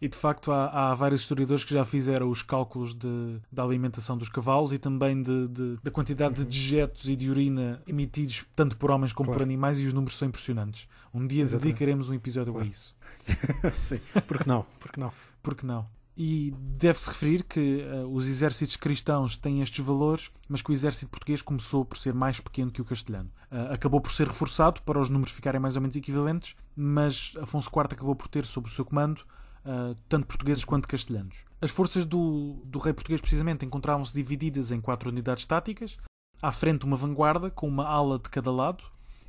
E 0.01 0.07
de 0.07 0.17
facto 0.17 0.51
há, 0.51 0.91
há, 0.91 0.93
vários 0.93 1.21
historiadores 1.21 1.65
que 1.65 1.74
já 1.74 1.83
fizeram 1.83 2.29
os 2.29 2.41
cálculos 2.41 2.93
de, 2.93 3.38
da 3.51 3.63
alimentação 3.63 4.17
dos 4.17 4.29
cavalos 4.29 4.71
e 4.71 4.79
também 4.79 5.21
de, 5.21 5.50
de 5.50 5.77
da 5.83 5.91
quantidade 5.91 6.39
uhum. 6.39 6.45
de 6.45 6.57
dejetos 6.57 7.09
e 7.09 7.17
de 7.17 7.29
urina 7.29 7.81
emitidos 7.86 8.45
tanto 8.55 8.77
por 8.77 8.91
homens 8.91 9.12
como 9.12 9.27
claro. 9.27 9.39
por 9.39 9.43
animais 9.43 9.77
e 9.77 9.86
os 9.86 9.91
números 9.91 10.17
são 10.17 10.27
impressionantes. 10.27 10.88
Um 11.13 11.27
dia 11.27 11.43
Exatamente. 11.43 11.65
dedicaremos 11.65 12.09
um 12.09 12.13
episódio 12.13 12.53
claro. 12.53 12.67
a 12.67 12.71
isso. 12.71 12.95
Sim, 13.77 14.00
porque 14.25 14.48
não? 14.48 14.65
Porque 14.79 15.00
não? 15.00 15.12
Porque 15.43 15.65
não? 15.65 15.99
E 16.22 16.54
deve-se 16.60 17.08
referir 17.08 17.44
que 17.44 17.82
uh, 17.82 18.06
os 18.14 18.28
exércitos 18.28 18.76
cristãos 18.76 19.38
têm 19.38 19.62
estes 19.62 19.86
valores, 19.86 20.30
mas 20.50 20.62
que 20.62 20.70
o 20.70 20.74
exército 20.74 21.10
português 21.10 21.42
começou 21.42 21.86
por 21.86 21.98
ser 21.98 22.14
mais 22.14 22.42
pequeno 22.42 22.70
que 22.70 22.82
o 22.82 22.86
castelhano. 22.86 23.32
Uh, 23.50 23.72
acabou 23.74 24.02
por 24.02 24.12
ser 24.12 24.28
reforçado 24.28 24.82
para 24.82 25.00
os 25.00 25.10
números 25.10 25.32
ficarem 25.32 25.62
mais 25.62 25.78
ou 25.78 25.82
menos 25.82 25.96
equivalentes, 25.96 26.58
mas 26.76 27.32
Afonso 27.40 27.70
IV 27.74 27.94
acabou 27.94 28.18
por 28.18 28.28
ter 28.28 28.46
sob 28.46 28.68
o 28.68 28.70
seu 28.70 28.84
comando 28.84 29.20
uh, 29.20 29.96
tanto 30.10 30.28
portugueses 30.28 30.66
quanto 30.66 30.90
castelhanos. 30.90 31.46
As 31.62 31.72
forças 31.72 32.06
do, 32.06 32.62
do 32.66 32.80
rei 32.80 32.92
português, 32.92 33.22
precisamente, 33.22 33.66
encontravam-se 33.66 34.14
divididas 34.14 34.72
em 34.72 34.82
quatro 34.82 35.10
unidades 35.10 35.46
táticas. 35.46 35.98
À 36.42 36.52
frente, 36.52 36.86
uma 36.86 36.98
vanguarda, 36.98 37.50
com 37.50 37.66
uma 37.66 37.88
ala 37.88 38.20
de 38.20 38.30
cada 38.30 38.52
lado, 38.52 38.84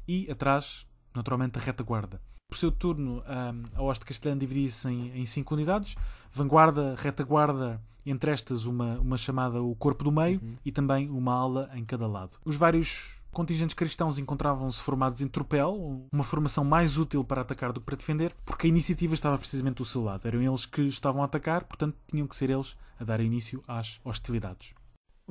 e 0.09 0.29
atrás, 0.29 0.89
naturalmente, 1.15 1.57
a 1.57 1.63
retaguarda. 1.63 2.21
Por 2.51 2.59
seu 2.59 2.73
turno, 2.73 3.23
a 3.75 3.83
hoste 3.83 4.05
castelhana 4.05 4.41
dividia-se 4.41 4.89
em, 4.89 5.21
em, 5.21 5.25
cinco 5.25 5.55
unidades: 5.55 5.95
vanguarda, 6.33 6.97
retaguarda, 6.99 7.81
entre 8.05 8.33
estas 8.33 8.67
uma, 8.67 8.99
uma 8.99 9.17
chamada 9.17 9.63
o 9.63 9.75
corpo 9.77 10.03
do 10.03 10.11
meio 10.11 10.41
uhum. 10.43 10.57
e 10.65 10.73
também 10.73 11.09
uma 11.09 11.33
ala 11.33 11.71
em 11.75 11.85
cada 11.85 12.09
lado. 12.09 12.39
Os 12.45 12.57
vários 12.57 13.21
contingentes 13.31 13.75
cristãos 13.75 14.19
encontravam-se 14.19 14.83
formados 14.83 15.23
em 15.23 15.29
tropel, 15.29 16.05
uma 16.13 16.25
formação 16.25 16.65
mais 16.65 16.99
útil 16.99 17.23
para 17.23 17.43
atacar 17.43 17.73
do 17.73 17.79
que 17.79 17.87
para 17.87 17.97
defender, 17.97 18.35
porque 18.45 18.67
a 18.67 18.69
iniciativa 18.69 19.15
estava 19.15 19.39
precisamente 19.39 19.77
do 19.77 19.85
seu 19.85 20.03
lado. 20.03 20.27
Eram 20.27 20.43
eles 20.43 20.67
que 20.67 20.83
estavam 20.83 21.23
a 21.23 21.27
atacar, 21.27 21.65
portanto 21.65 21.97
tinham 22.09 22.27
que 22.27 22.35
ser 22.35 22.51
eles 22.51 22.77
a 22.99 23.05
dar 23.05 23.21
início 23.21 23.63
às 23.69 24.01
hostilidades. 24.05 24.75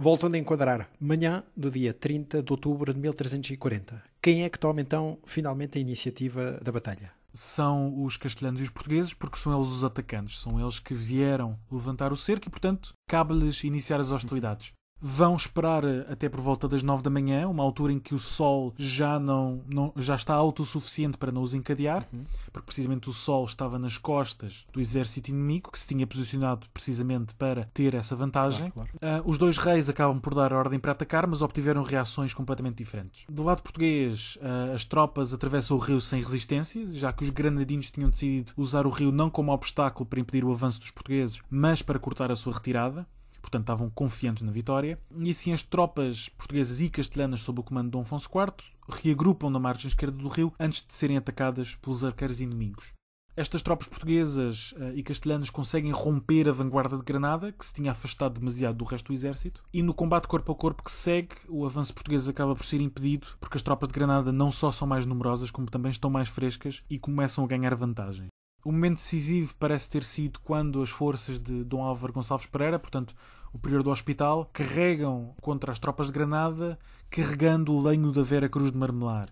Voltando 0.02 0.36
a 0.36 0.38
enquadrar, 0.38 0.90
manhã 0.98 1.44
do 1.58 1.70
dia 1.70 1.94
30 1.94 2.42
de 2.42 2.54
outubro 2.54 2.94
de 2.94 3.00
1340, 3.02 4.02
quem 4.22 4.46
é 4.46 4.50
que 4.50 4.58
toma 4.58 4.80
então 4.80 5.18
finalmente 5.26 5.78
a 5.78 5.82
iniciativa 5.82 6.58
da 6.64 6.72
batalha? 6.72 7.12
São 7.34 8.02
os 8.02 8.16
castelhanos 8.16 8.62
e 8.62 8.64
os 8.64 8.70
portugueses, 8.70 9.14
porque 9.14 9.38
são 9.38 9.54
eles 9.54 9.68
os 9.68 9.84
atacantes, 9.84 10.40
são 10.40 10.58
eles 10.58 10.80
que 10.80 10.94
vieram 10.94 11.60
levantar 11.70 12.14
o 12.14 12.16
cerco 12.16 12.48
e, 12.48 12.50
portanto, 12.50 12.94
cabe-lhes 13.10 13.62
iniciar 13.66 14.00
as 14.00 14.14
hostilidades 14.14 14.72
vão 15.02 15.36
esperar 15.36 15.84
eh, 15.84 16.06
até 16.10 16.28
por 16.28 16.42
volta 16.42 16.68
das 16.68 16.84
9 16.84 17.04
da 17.04 17.10
manhã, 17.10 17.48
uma 17.48 17.64
altura 17.64 17.94
em 17.94 18.00
que 18.00 18.14
o 18.14 18.20
sol 18.20 18.74
já 18.78 19.20
não, 19.20 19.62
não 19.68 19.94
já 19.98 20.16
está 20.16 20.34
autossuficiente 20.34 21.18
para 21.18 21.32
não 21.32 21.42
os 21.42 21.54
encadear, 21.54 22.08
uhum. 22.12 22.26
porque 22.52 22.66
precisamente 22.66 23.10
o 23.10 23.14
sol 23.14 23.46
estava 23.46 23.80
nas 23.80 23.98
costas 23.98 24.66
do 24.72 24.80
exército 24.80 25.30
inimigo, 25.30 25.72
que 25.72 25.80
se 25.80 25.88
tinha 25.88 26.06
posicionado 26.06 26.68
precisamente 26.74 27.34
para 27.34 27.70
ter 27.74 27.94
essa 27.94 28.16
vantagem. 28.16 28.72
Claro, 28.72 28.90
claro. 29.00 29.22
Uh, 29.22 29.30
os 29.30 29.38
dois 29.38 29.58
reis 29.58 29.90
acabam 29.90 30.20
por 30.20 30.34
dar 30.34 30.52
a 30.54 30.58
ordem 30.58 30.80
para 30.80 30.92
atacar, 30.92 31.26
mas 31.28 31.42
obtiveram 31.42 31.84
reações 31.84 32.34
completamente 32.34 32.78
diferentes. 32.78 33.26
Do 33.30 33.44
lado 33.44 33.62
português, 33.62 34.38
uh, 34.38 34.74
as 34.74 34.86
tropas 34.86 35.34
atravessam 35.34 35.78
o 35.78 35.80
rio 35.80 36.02
sem 36.02 36.22
resistência, 36.22 36.88
já 36.94 37.14
que 37.14 37.24
os 37.24 37.30
granadinos 37.30 37.92
tinham 37.92 38.10
decidido 38.10 38.52
usar 38.58 38.86
o 38.86 38.90
rio 38.90 39.12
não 39.12 39.30
como 39.30 39.52
obstáculo 39.52 40.06
para 40.06 40.20
impedir 40.20 40.44
o 40.44 40.52
avanço 40.52 40.80
dos 40.80 40.92
portugueses, 40.92 41.42
mas 41.50 41.82
para 41.82 42.00
cortar 42.00 42.32
a 42.32 42.36
sua 42.36 42.54
retirada 42.54 43.08
portanto 43.42 43.64
estavam 43.64 43.90
confiantes 43.90 44.44
na 44.44 44.52
vitória. 44.52 45.00
E 45.18 45.30
assim 45.30 45.54
as 45.54 45.64
tropas 45.64 46.30
portuguesas 46.30 46.80
e 46.82 46.90
castelhanas 46.90 47.42
sob 47.42 47.60
o 47.60 47.64
comando 47.64 47.86
de 47.86 47.92
Dom 47.92 48.02
Afonso 48.02 48.30
IV 48.34 48.54
reagrupam 48.90 49.50
na 49.50 49.60
margem 49.60 49.88
esquerda 49.88 50.18
do 50.18 50.28
rio 50.28 50.54
antes 50.60 50.86
de 50.86 50.94
serem 50.94 51.18
atacadas 51.18 51.76
pelos 51.76 52.04
arqueiros 52.04 52.42
inimigos. 52.42 52.94
Estas 53.40 53.62
tropas 53.62 53.88
portuguesas 53.88 54.74
uh, 54.74 54.92
e 54.94 55.02
castelhanas 55.02 55.50
conseguem 55.50 55.92
romper 55.92 56.50
a 56.50 56.52
vanguarda 56.52 56.98
de 56.98 57.04
Granada, 57.04 57.54
que 57.54 57.66
se 57.66 57.74
tinha 57.74 57.92
afastado 57.92 58.38
demasiado 58.38 58.76
do 58.76 58.84
resto 58.84 59.08
do 59.08 59.14
exército, 59.14 59.64
e 59.74 59.82
no 59.82 59.94
combate 59.94 60.28
corpo 60.28 60.52
a 60.52 60.56
corpo 60.56 60.84
que 60.84 60.92
segue, 60.92 61.36
o 61.48 61.66
avanço 61.66 61.94
português 61.94 62.28
acaba 62.28 62.54
por 62.54 62.66
ser 62.66 62.82
impedido, 62.82 63.28
porque 63.40 63.56
as 63.56 63.64
tropas 63.64 63.88
de 63.88 63.94
Granada 63.94 64.34
não 64.34 64.52
só 64.52 64.74
são 64.74 64.86
mais 64.86 65.06
numerosas, 65.06 65.52
como 65.52 65.70
também 65.70 65.90
estão 65.90 66.10
mais 66.10 66.28
frescas 66.28 66.84
e 66.90 67.00
começam 67.00 67.46
a 67.46 67.48
ganhar 67.48 67.74
vantagem. 67.76 68.28
O 68.64 68.72
momento 68.72 68.96
decisivo 68.96 69.56
parece 69.58 69.90
ter 69.90 70.04
sido 70.04 70.40
quando 70.42 70.82
as 70.82 70.90
forças 70.90 71.40
de 71.40 71.64
Dom 71.64 71.82
Álvaro 71.82 72.12
Gonçalves 72.12 72.46
Pereira, 72.46 72.78
portanto, 72.78 73.16
o 73.54 73.58
prior 73.58 73.82
do 73.82 73.90
hospital, 73.90 74.50
carregam 74.52 75.34
contra 75.42 75.72
as 75.72 75.80
tropas 75.80 76.08
de 76.08 76.14
Granada, 76.14 76.78
carregando 77.10 77.74
o 77.74 77.82
lenho 77.82 78.12
da 78.12 78.22
Vera 78.22 78.50
Cruz 78.50 78.72
de 78.72 78.78
Marmelar. 78.78 79.30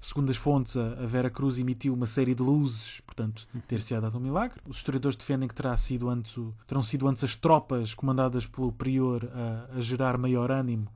Segundo 0.00 0.30
as 0.30 0.36
fontes, 0.38 0.78
a 0.78 1.06
Vera 1.06 1.28
Cruz 1.28 1.58
emitiu 1.58 1.92
uma 1.92 2.06
série 2.06 2.34
de 2.34 2.42
luzes, 2.42 3.00
portanto, 3.00 3.46
ter-se 3.68 3.98
dado 4.00 4.16
um 4.16 4.20
milagre. 4.20 4.58
Os 4.66 4.78
historiadores 4.78 5.14
defendem 5.14 5.46
que 5.46 5.54
terá 5.54 5.76
sido 5.76 6.08
antes 6.08 6.38
o, 6.38 6.54
terão 6.66 6.82
sido 6.82 7.06
antes 7.06 7.22
as 7.22 7.36
tropas 7.36 7.92
comandadas 7.92 8.46
pelo 8.46 8.72
prior 8.72 9.26
a, 9.26 9.76
a 9.76 9.80
gerar 9.82 10.16
maior 10.16 10.50
ânimo 10.50 10.88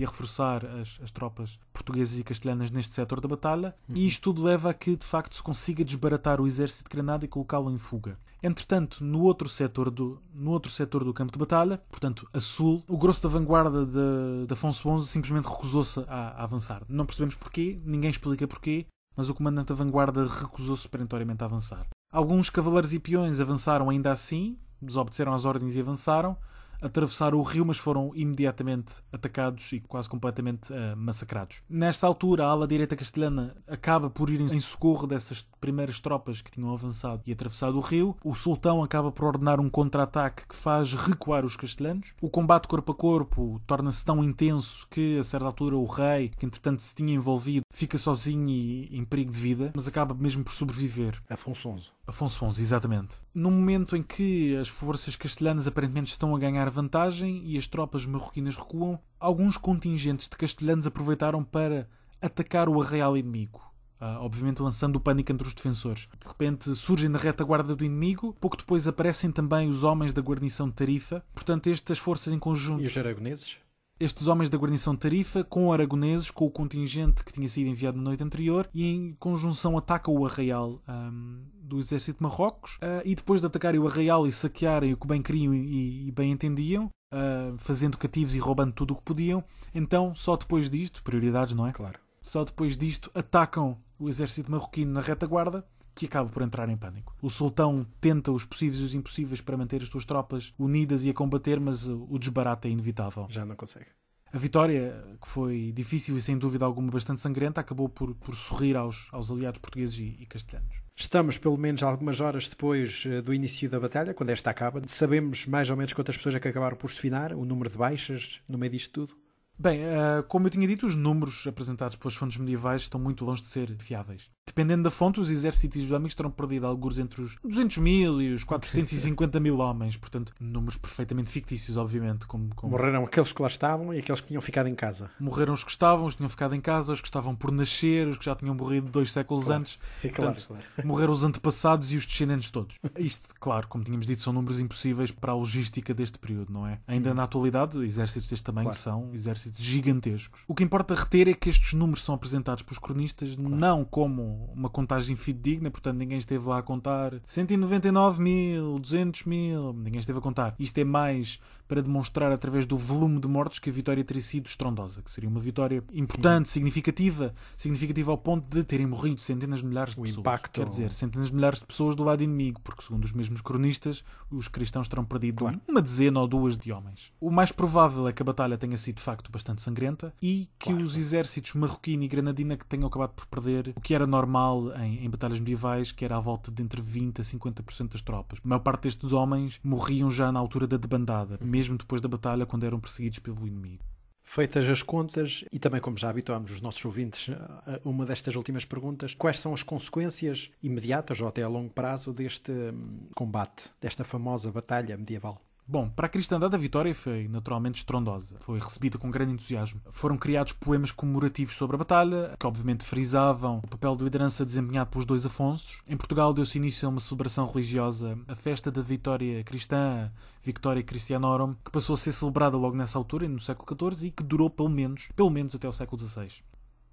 e 0.00 0.04
a 0.04 0.06
reforçar 0.06 0.64
as, 0.64 0.98
as 1.02 1.10
tropas 1.10 1.58
portuguesas 1.74 2.18
e 2.18 2.24
castelhanas 2.24 2.70
neste 2.70 2.94
setor 2.94 3.20
da 3.20 3.28
batalha, 3.28 3.74
uhum. 3.86 3.96
e 3.96 4.06
isto 4.06 4.22
tudo 4.22 4.42
leva 4.42 4.70
a 4.70 4.74
que, 4.74 4.96
de 4.96 5.04
facto, 5.04 5.36
se 5.36 5.42
consiga 5.42 5.84
desbaratar 5.84 6.40
o 6.40 6.46
exército 6.46 6.84
de 6.84 6.96
Granada 6.96 7.26
e 7.26 7.28
colocá-lo 7.28 7.70
em 7.70 7.76
fuga. 7.76 8.18
Entretanto, 8.42 9.04
no 9.04 9.20
outro 9.20 9.46
setor 9.46 9.90
do, 9.90 10.18
no 10.32 10.52
outro 10.52 10.72
setor 10.72 11.04
do 11.04 11.12
campo 11.12 11.30
de 11.30 11.38
batalha, 11.38 11.82
portanto, 11.90 12.26
a 12.32 12.40
sul, 12.40 12.82
o 12.88 12.96
grosso 12.96 13.22
da 13.22 13.28
vanguarda 13.28 13.84
de, 13.84 14.46
de 14.46 14.52
Afonso 14.54 15.00
XI 15.00 15.06
simplesmente 15.06 15.46
recusou-se 15.46 16.00
a, 16.08 16.28
a 16.30 16.44
avançar. 16.44 16.82
Não 16.88 17.04
percebemos 17.04 17.34
porquê, 17.34 17.78
ninguém 17.84 18.08
explica 18.08 18.48
porquê, 18.48 18.86
mas 19.14 19.28
o 19.28 19.34
comandante 19.34 19.68
da 19.68 19.74
vanguarda 19.74 20.26
recusou-se 20.26 20.88
perentoriamente 20.88 21.42
a 21.42 21.46
avançar. 21.46 21.86
Alguns 22.10 22.48
cavaleiros 22.48 22.94
e 22.94 22.98
peões 22.98 23.38
avançaram 23.38 23.90
ainda 23.90 24.10
assim, 24.10 24.56
desobedeceram 24.80 25.34
às 25.34 25.44
ordens 25.44 25.76
e 25.76 25.80
avançaram, 25.80 26.38
atravessaram 26.80 27.38
o 27.38 27.42
rio, 27.42 27.64
mas 27.64 27.78
foram 27.78 28.12
imediatamente 28.14 28.94
atacados 29.12 29.72
e 29.72 29.80
quase 29.80 30.08
completamente 30.08 30.72
uh, 30.72 30.96
massacrados. 30.96 31.62
Nesta 31.68 32.06
altura, 32.06 32.44
a 32.44 32.48
ala 32.48 32.66
direita 32.66 32.96
castelhana 32.96 33.56
acaba 33.68 34.10
por 34.10 34.30
ir 34.30 34.40
em 34.40 34.60
socorro 34.60 35.06
dessas 35.06 35.42
primeiras 35.60 36.00
tropas 36.00 36.42
que 36.42 36.50
tinham 36.50 36.72
avançado 36.72 37.22
e 37.26 37.32
atravessado 37.32 37.76
o 37.76 37.80
rio. 37.80 38.16
O 38.24 38.34
sultão 38.34 38.82
acaba 38.82 39.12
por 39.12 39.26
ordenar 39.26 39.60
um 39.60 39.70
contra-ataque 39.70 40.46
que 40.48 40.56
faz 40.56 40.92
recuar 40.94 41.44
os 41.44 41.56
castelhanos. 41.56 42.14
O 42.20 42.30
combate 42.30 42.68
corpo 42.68 42.92
a 42.92 42.94
corpo 42.94 43.60
torna-se 43.66 44.04
tão 44.04 44.22
intenso 44.22 44.86
que, 44.90 45.18
a 45.18 45.24
certa 45.24 45.46
altura, 45.46 45.76
o 45.76 45.86
rei, 45.86 46.30
que 46.38 46.46
entretanto 46.46 46.82
se 46.82 46.94
tinha 46.94 47.14
envolvido 47.14 47.64
fica 47.72 47.96
sozinho 47.96 48.48
e 48.48 48.88
em 48.96 49.04
perigo 49.04 49.32
de 49.32 49.38
vida, 49.38 49.72
mas 49.74 49.88
acaba 49.88 50.14
mesmo 50.14 50.44
por 50.44 50.52
sobreviver. 50.52 51.20
Afonso. 51.28 51.90
Afonso 52.10 52.52
XI, 52.52 52.62
exatamente. 52.62 53.16
No 53.32 53.50
momento 53.50 53.96
em 53.96 54.02
que 54.02 54.56
as 54.56 54.68
forças 54.68 55.16
castelhanas 55.16 55.66
aparentemente 55.66 56.10
estão 56.10 56.34
a 56.34 56.38
ganhar 56.38 56.68
vantagem 56.68 57.42
e 57.44 57.56
as 57.56 57.66
tropas 57.66 58.04
marroquinas 58.04 58.56
recuam, 58.56 58.98
alguns 59.18 59.56
contingentes 59.56 60.28
de 60.28 60.36
castelhanos 60.36 60.86
aproveitaram 60.86 61.42
para 61.44 61.88
atacar 62.20 62.68
o 62.68 62.82
arraial 62.82 63.16
inimigo. 63.16 63.62
Uh, 64.00 64.16
obviamente 64.20 64.62
lançando 64.62 64.96
o 64.96 65.00
pânico 65.00 65.30
entre 65.30 65.46
os 65.46 65.54
defensores. 65.54 66.08
De 66.18 66.26
repente 66.26 66.74
surgem 66.74 67.08
na 67.08 67.18
retaguarda 67.18 67.76
do 67.76 67.84
inimigo, 67.84 68.34
pouco 68.40 68.56
depois 68.56 68.88
aparecem 68.88 69.30
também 69.30 69.68
os 69.68 69.84
homens 69.84 70.12
da 70.12 70.22
guarnição 70.22 70.68
de 70.68 70.74
Tarifa. 70.74 71.22
Portanto, 71.34 71.68
estas 71.68 71.98
forças 71.98 72.32
em 72.32 72.38
conjunto. 72.38 72.82
E 72.82 72.86
os 72.86 72.96
aragoneses? 72.96 73.58
Estes 74.00 74.26
homens 74.26 74.48
da 74.48 74.56
guarnição 74.56 74.94
de 74.94 75.00
Tarifa, 75.00 75.44
com 75.44 75.70
aragoneses, 75.70 76.30
com 76.30 76.46
o 76.46 76.50
contingente 76.50 77.22
que 77.22 77.32
tinha 77.32 77.46
sido 77.46 77.68
enviado 77.68 77.98
na 77.98 78.02
noite 78.04 78.24
anterior, 78.24 78.68
e 78.72 78.86
em 78.86 79.14
conjunção 79.20 79.76
atacam 79.76 80.14
o 80.16 80.24
arraial 80.24 80.82
um, 80.88 81.44
do 81.62 81.78
exército 81.78 82.18
de 82.18 82.22
Marrocos, 82.22 82.76
uh, 82.76 83.02
e 83.04 83.14
depois 83.14 83.42
de 83.42 83.46
atacarem 83.46 83.78
o 83.78 83.86
arraial 83.86 84.26
e 84.26 84.32
saquearem 84.32 84.94
o 84.94 84.96
que 84.96 85.06
bem 85.06 85.22
queriam 85.22 85.54
e, 85.54 86.08
e 86.08 86.12
bem 86.12 86.32
entendiam, 86.32 86.86
uh, 87.12 87.58
fazendo 87.58 87.98
cativos 87.98 88.34
e 88.34 88.38
roubando 88.38 88.72
tudo 88.72 88.94
o 88.94 88.96
que 88.96 89.02
podiam, 89.02 89.44
então 89.74 90.14
só 90.14 90.34
depois 90.34 90.70
disto, 90.70 91.04
prioridades, 91.04 91.54
não 91.54 91.66
é? 91.66 91.72
Claro. 91.72 92.00
Só 92.22 92.42
depois 92.42 92.76
disto 92.78 93.10
atacam 93.14 93.76
o 93.98 94.08
exército 94.08 94.50
marroquino 94.50 94.92
na 94.92 95.02
retaguarda 95.02 95.64
que 96.00 96.06
acaba 96.06 96.28
por 96.28 96.42
entrar 96.42 96.68
em 96.68 96.76
pânico. 96.76 97.14
O 97.20 97.28
sultão 97.28 97.86
tenta 98.00 98.32
os 98.32 98.44
possíveis 98.44 98.80
e 98.80 98.84
os 98.84 98.94
impossíveis 98.94 99.40
para 99.40 99.56
manter 99.56 99.82
as 99.82 99.88
suas 99.88 100.04
tropas 100.04 100.54
unidas 100.58 101.04
e 101.04 101.10
a 101.10 101.14
combater, 101.14 101.60
mas 101.60 101.86
o 101.88 102.18
desbarate 102.18 102.68
é 102.68 102.70
inevitável. 102.70 103.26
Já 103.28 103.44
não 103.44 103.56
consegue. 103.56 103.86
A 104.32 104.38
vitória, 104.38 105.04
que 105.20 105.28
foi 105.28 105.72
difícil 105.72 106.16
e 106.16 106.20
sem 106.20 106.38
dúvida 106.38 106.64
alguma 106.64 106.90
bastante 106.90 107.20
sangrenta, 107.20 107.60
acabou 107.60 107.88
por, 107.88 108.14
por 108.14 108.36
sorrir 108.36 108.76
aos, 108.76 109.08
aos 109.10 109.28
aliados 109.30 109.60
portugueses 109.60 109.98
e, 109.98 110.16
e 110.20 110.26
castelhanos. 110.26 110.76
Estamos, 110.94 111.36
pelo 111.36 111.56
menos, 111.56 111.82
algumas 111.82 112.20
horas 112.20 112.46
depois 112.46 113.04
eh, 113.06 113.20
do 113.22 113.34
início 113.34 113.68
da 113.68 113.80
batalha, 113.80 114.14
quando 114.14 114.30
esta 114.30 114.50
acaba. 114.50 114.80
Sabemos 114.86 115.46
mais 115.46 115.68
ou 115.68 115.76
menos 115.76 115.92
quantas 115.92 116.16
pessoas 116.16 116.36
é 116.36 116.40
que 116.40 116.46
acabaram 116.46 116.76
por 116.76 116.90
se 116.90 117.00
finar, 117.00 117.32
o 117.32 117.44
número 117.44 117.70
de 117.70 117.76
baixas 117.76 118.40
no 118.48 118.56
meio 118.56 118.70
disto 118.70 118.92
tudo? 118.92 119.16
Bem, 119.60 119.80
uh, 119.80 120.22
como 120.26 120.46
eu 120.46 120.50
tinha 120.50 120.66
dito, 120.66 120.86
os 120.86 120.96
números 120.96 121.46
apresentados 121.46 121.94
pelas 121.94 122.14
fontes 122.14 122.38
medievais 122.38 122.80
estão 122.80 122.98
muito 122.98 123.26
longe 123.26 123.42
de 123.42 123.48
ser 123.48 123.70
fiáveis. 123.78 124.30
Dependendo 124.46 124.84
da 124.84 124.90
fonte, 124.90 125.20
os 125.20 125.28
exércitos 125.28 125.82
islâmicos 125.82 126.14
terão 126.14 126.30
perdido 126.30 126.66
alguns 126.66 126.98
entre 126.98 127.20
os 127.20 127.36
200 127.44 127.76
mil 127.76 128.22
e 128.22 128.32
os 128.32 128.42
450 128.42 129.38
mil 129.38 129.58
homens, 129.58 129.98
portanto, 129.98 130.32
números 130.40 130.78
perfeitamente 130.78 131.28
fictícios, 131.28 131.76
obviamente. 131.76 132.26
Como, 132.26 132.54
como... 132.54 132.72
Morreram 132.72 133.04
aqueles 133.04 133.34
que 133.34 133.42
lá 133.42 133.48
estavam 133.48 133.92
e 133.92 133.98
aqueles 133.98 134.22
que 134.22 134.28
tinham 134.28 134.40
ficado 134.40 134.66
em 134.66 134.74
casa. 134.74 135.10
Morreram 135.20 135.52
os 135.52 135.62
que 135.62 135.70
estavam, 135.70 136.06
os 136.06 136.14
que 136.14 136.16
tinham 136.16 136.30
ficado 136.30 136.54
em 136.54 136.60
casa, 136.60 136.94
os 136.94 137.00
que 137.02 137.06
estavam 137.06 137.36
por 137.36 137.52
nascer, 137.52 138.08
os 138.08 138.16
que 138.16 138.24
já 138.24 138.34
tinham 138.34 138.54
morrido 138.54 138.88
dois 138.88 139.12
séculos 139.12 139.44
claro. 139.44 139.60
antes. 139.60 139.78
É 140.02 140.08
portanto, 140.08 140.46
claro. 140.48 140.64
morreram 140.84 141.12
os 141.12 141.22
antepassados 141.22 141.92
e 141.92 141.98
os 141.98 142.06
descendentes 142.06 142.50
todos. 142.50 142.76
Isto, 142.98 143.34
claro, 143.38 143.68
como 143.68 143.84
tínhamos 143.84 144.06
dito, 144.06 144.22
são 144.22 144.32
números 144.32 144.58
impossíveis 144.58 145.10
para 145.10 145.32
a 145.32 145.34
logística 145.34 145.92
deste 145.92 146.18
período, 146.18 146.50
não 146.50 146.66
é? 146.66 146.80
Ainda 146.88 147.12
na 147.12 147.24
atualidade, 147.24 147.78
exércitos 147.84 148.30
deste 148.30 148.44
tamanho 148.44 148.70
Claro. 148.70 148.78
são 148.78 149.14
exércitos 149.14 149.49
gigantescos. 149.56 150.42
O 150.46 150.54
que 150.54 150.62
importa 150.64 150.94
reter 150.94 151.28
é 151.28 151.34
que 151.34 151.48
estes 151.48 151.72
números 151.74 152.02
são 152.04 152.14
apresentados 152.14 152.62
pelos 152.62 152.78
cronistas 152.78 153.36
não 153.36 153.84
como 153.84 154.50
uma 154.54 154.68
contagem 154.68 155.16
fidedigna, 155.16 155.70
portanto 155.70 155.96
ninguém 155.96 156.18
esteve 156.18 156.46
lá 156.48 156.58
a 156.58 156.62
contar 156.62 157.14
199 157.24 158.20
mil, 158.22 158.78
200 158.78 159.24
mil, 159.24 159.72
ninguém 159.72 160.00
esteve 160.00 160.18
a 160.18 160.22
contar. 160.22 160.54
Isto 160.58 160.78
é 160.78 160.84
mais 160.84 161.40
para 161.66 161.82
demonstrar 161.82 162.32
através 162.32 162.66
do 162.66 162.76
volume 162.76 163.20
de 163.20 163.28
mortos 163.28 163.58
que 163.60 163.70
a 163.70 163.72
vitória 163.72 164.02
teria 164.02 164.20
sido 164.22 164.46
estrondosa, 164.46 165.02
que 165.02 165.10
seria 165.10 165.30
uma 165.30 165.38
vitória 165.38 165.84
importante, 165.92 166.48
significativa, 166.48 167.32
significativa 167.56 168.10
ao 168.10 168.18
ponto 168.18 168.44
de 168.48 168.64
terem 168.64 168.86
morrido 168.86 169.20
centenas 169.20 169.60
de 169.60 169.66
milhares 169.66 169.94
de 169.94 170.00
O 170.00 170.02
pessoas. 170.02 170.18
impacto- 170.20 170.50
Quer 170.60 170.68
dizer, 170.68 170.92
centenas 170.92 171.28
de 171.28 171.34
milhares 171.34 171.60
de 171.60 171.66
pessoas 171.66 171.94
do 171.94 172.02
lado 172.02 172.24
inimigo, 172.24 172.60
porque 172.62 172.82
segundo 172.82 173.04
os 173.04 173.12
mesmos 173.12 173.40
cronistas, 173.40 174.02
os 174.30 174.48
cristãos 174.48 174.88
terão 174.88 175.04
perdido 175.04 175.36
Claro. 175.38 175.60
uma 175.68 175.80
dezena 175.80 176.18
ou 176.20 176.26
duas 176.26 176.58
de 176.58 176.72
homens. 176.72 177.12
O 177.20 177.30
mais 177.30 177.52
provável 177.52 178.08
é 178.08 178.12
que 178.12 178.20
a 178.22 178.24
batalha 178.24 178.58
tenha 178.58 178.76
sido 178.76 178.96
de 178.96 179.02
facto 179.02 179.30
bastante 179.30 179.39
sangrenta 179.60 180.12
e 180.20 180.48
que 180.58 180.70
Claro. 180.70 180.82
os 180.82 180.96
exércitos 180.96 181.54
marroquino 181.54 182.02
e 182.02 182.08
granadina 182.08 182.56
que 182.56 182.66
tenham 182.66 182.86
acabado 182.86 183.12
por 183.14 183.26
perder 183.26 183.72
o 183.76 183.80
que 183.80 183.94
era 183.94 184.06
normal 184.06 184.72
em, 184.78 185.04
em 185.04 185.10
batalhas 185.10 185.38
medievais, 185.38 185.92
que 185.92 186.04
era 186.04 186.16
à 186.16 186.20
volta 186.20 186.50
de 186.50 186.62
entre 186.62 186.80
20 186.80 187.20
a 187.20 187.24
50% 187.24 187.92
das 187.92 188.02
tropas. 188.02 188.38
A 188.44 188.48
maior 188.48 188.60
parte 188.60 188.82
destes 188.84 189.12
homens 189.12 189.60
morriam 189.62 190.10
já 190.10 190.30
na 190.30 190.38
altura 190.40 190.66
da 190.66 190.76
debandada, 190.76 191.38
mesmo 191.42 191.76
depois 191.78 192.00
da 192.00 192.08
batalha, 192.08 192.46
quando 192.46 192.64
eram 192.64 192.80
perseguidos 192.80 193.18
pelo 193.18 193.46
inimigo. 193.46 193.84
Feitas 194.22 194.64
as 194.68 194.80
contas, 194.80 195.44
e 195.50 195.58
também 195.58 195.80
como 195.80 195.96
já 195.96 196.08
habituámos 196.08 196.52
os 196.52 196.60
nossos 196.60 196.84
ouvintes 196.84 197.34
a 197.34 197.80
uma 197.84 198.06
destas 198.06 198.36
últimas 198.36 198.64
perguntas, 198.64 199.12
quais 199.12 199.40
são 199.40 199.52
as 199.52 199.64
consequências 199.64 200.50
imediatas 200.62 201.20
ou 201.20 201.26
até 201.26 201.42
a 201.42 201.48
longo 201.48 201.70
prazo 201.70 202.12
deste 202.12 202.52
hum, 202.52 203.08
combate, 203.16 203.70
desta 203.80 204.04
famosa 204.04 204.52
batalha 204.52 204.96
medieval? 204.96 205.40
Bom, 205.70 205.88
para 205.88 206.06
a 206.06 206.08
cristandade 206.08 206.52
a 206.52 206.58
vitória 206.58 206.92
foi 206.92 207.28
naturalmente 207.28 207.76
estrondosa. 207.76 208.34
Foi 208.40 208.58
recebida 208.58 208.98
com 208.98 209.08
grande 209.08 209.34
entusiasmo. 209.34 209.80
Foram 209.92 210.18
criados 210.18 210.52
poemas 210.52 210.90
comemorativos 210.90 211.56
sobre 211.56 211.76
a 211.76 211.78
batalha, 211.78 212.34
que 212.36 212.44
obviamente 212.44 212.82
frisavam 212.82 213.58
o 213.58 213.68
papel 213.68 213.94
de 213.94 214.02
liderança 214.02 214.44
desempenhado 214.44 214.90
pelos 214.90 215.06
dois 215.06 215.24
Afonsos. 215.24 215.80
Em 215.86 215.96
Portugal 215.96 216.34
deu-se 216.34 216.58
início 216.58 216.88
a 216.88 216.90
uma 216.90 216.98
celebração 216.98 217.46
religiosa, 217.46 218.18
a 218.26 218.34
festa 218.34 218.68
da 218.68 218.82
vitória 218.82 219.44
cristã, 219.44 220.10
Victoria 220.42 220.82
Christianorum, 220.82 221.54
que 221.64 221.70
passou 221.70 221.94
a 221.94 221.98
ser 221.98 222.10
celebrada 222.10 222.56
logo 222.56 222.76
nessa 222.76 222.98
altura, 222.98 223.28
no 223.28 223.38
século 223.38 223.92
XIV, 223.92 224.08
e 224.08 224.10
que 224.10 224.24
durou 224.24 224.50
pelo 224.50 224.68
menos, 224.68 225.08
pelo 225.14 225.30
menos 225.30 225.54
até 225.54 225.68
o 225.68 225.72
século 225.72 226.02
XVI. 226.02 226.42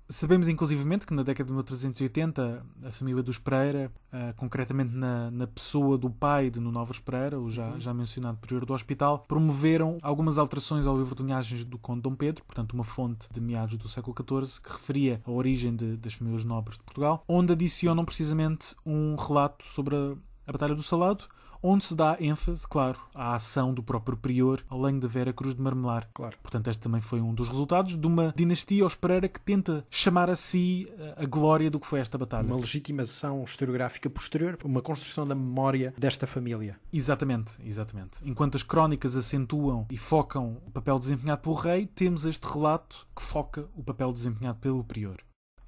Sabemos 0.10 0.48
inclusivamente 0.48 1.06
que 1.06 1.14
na 1.14 1.22
década 1.22 1.48
de 1.48 1.54
1380 1.54 2.66
a 2.86 2.92
família 2.94 3.22
dos 3.22 3.38
Pereira, 3.38 3.92
ah, 4.10 4.34
concretamente 4.38 4.96
na, 4.96 5.30
na 5.30 5.46
pessoa 5.46 5.98
do 5.98 6.10
pai 6.10 6.50
de 6.50 6.62
Nuno 6.62 6.80
Álvares 6.80 7.02
Pereira, 7.02 7.38
o 7.38 7.50
já, 7.52 7.78
já 7.78 7.94
mencionado 7.94 8.38
prior 8.38 8.64
do 8.66 8.74
hospital, 8.74 9.26
promoveram 9.28 9.98
algumas 10.02 10.40
alterações 10.40 10.88
ao 10.88 10.98
livro 10.98 11.14
de 11.14 11.24
linhagens 11.24 11.66
do 11.66 11.78
Conde 11.78 12.04
Dom 12.04 12.16
Pedro, 12.16 12.46
portanto 12.46 12.72
uma 12.72 12.86
fonte 12.86 13.28
de 13.30 13.42
meados 13.42 13.76
do 13.78 13.90
século 13.90 14.16
XIV 14.18 14.62
que 14.62 14.72
referia 14.72 15.22
a 15.26 15.32
origem 15.32 15.76
de- 15.76 15.98
das 15.98 16.14
famílias 16.14 16.46
nobres 16.46 16.78
de 16.78 16.86
Portugal, 16.86 17.22
onde 17.28 17.52
adicionam 17.52 18.06
precisamente 18.06 18.74
um 18.86 19.16
relato 19.18 19.66
sobre 19.66 19.94
a, 19.94 20.16
a 20.48 20.52
Batalha 20.54 20.74
do 20.76 20.84
Salado, 20.84 21.26
onde 21.62 21.86
se 21.86 21.96
dá 21.96 22.18
ênfase, 22.20 22.68
claro, 22.68 23.00
à 23.14 23.36
ação 23.36 23.74
do 23.74 23.84
próprio 23.84 24.18
prior 24.18 24.64
lenho 24.72 25.00
de 25.00 25.08
Vera 25.08 25.34
Cruz 25.34 25.56
de 25.56 25.62
Marmelar. 25.62 26.10
Claro. 26.14 26.38
Portanto, 26.42 26.70
este 26.70 26.82
também 26.82 27.02
foi 27.02 27.22
um 27.22 27.34
dos 27.34 27.48
resultados 27.48 27.98
de 27.98 28.08
uma 28.08 28.34
dinastia 28.36 28.84
aos 28.84 28.96
Pereira 28.96 29.28
que 29.28 29.40
tenta 29.40 29.86
chamar 29.90 30.30
a 30.30 30.36
si 30.36 30.92
eh, 30.98 31.16
a 31.18 31.26
glória 31.26 31.70
do 31.70 31.80
que 31.80 31.88
foi 31.88 32.00
esta 32.00 32.18
batalha. 32.18 32.48
Uma 32.48 32.58
legitimação 32.58 33.44
historiográfica 33.44 34.10
posterior, 34.10 34.58
uma 34.64 34.82
construção 34.82 35.28
da 35.28 35.36
memória 35.36 35.94
desta 35.98 36.28
família. 36.28 36.80
Exatamente, 36.92 37.54
exatamente. 37.64 38.20
Enquanto 38.24 38.56
as 38.56 38.64
crónicas 38.64 39.16
acentuam 39.16 39.86
e 39.90 39.98
focam 39.98 40.58
o 40.66 40.72
papel 40.72 41.00
desempenhado 41.00 41.42
pelo 41.42 41.56
rei, 41.56 41.88
temos 41.88 42.26
este 42.26 42.44
relato 42.46 43.08
que 43.16 43.22
foca 43.22 43.68
o 43.76 43.84
papel 43.84 44.12
desempenhado 44.12 44.60
pelo 44.60 44.84
prior. 44.84 45.18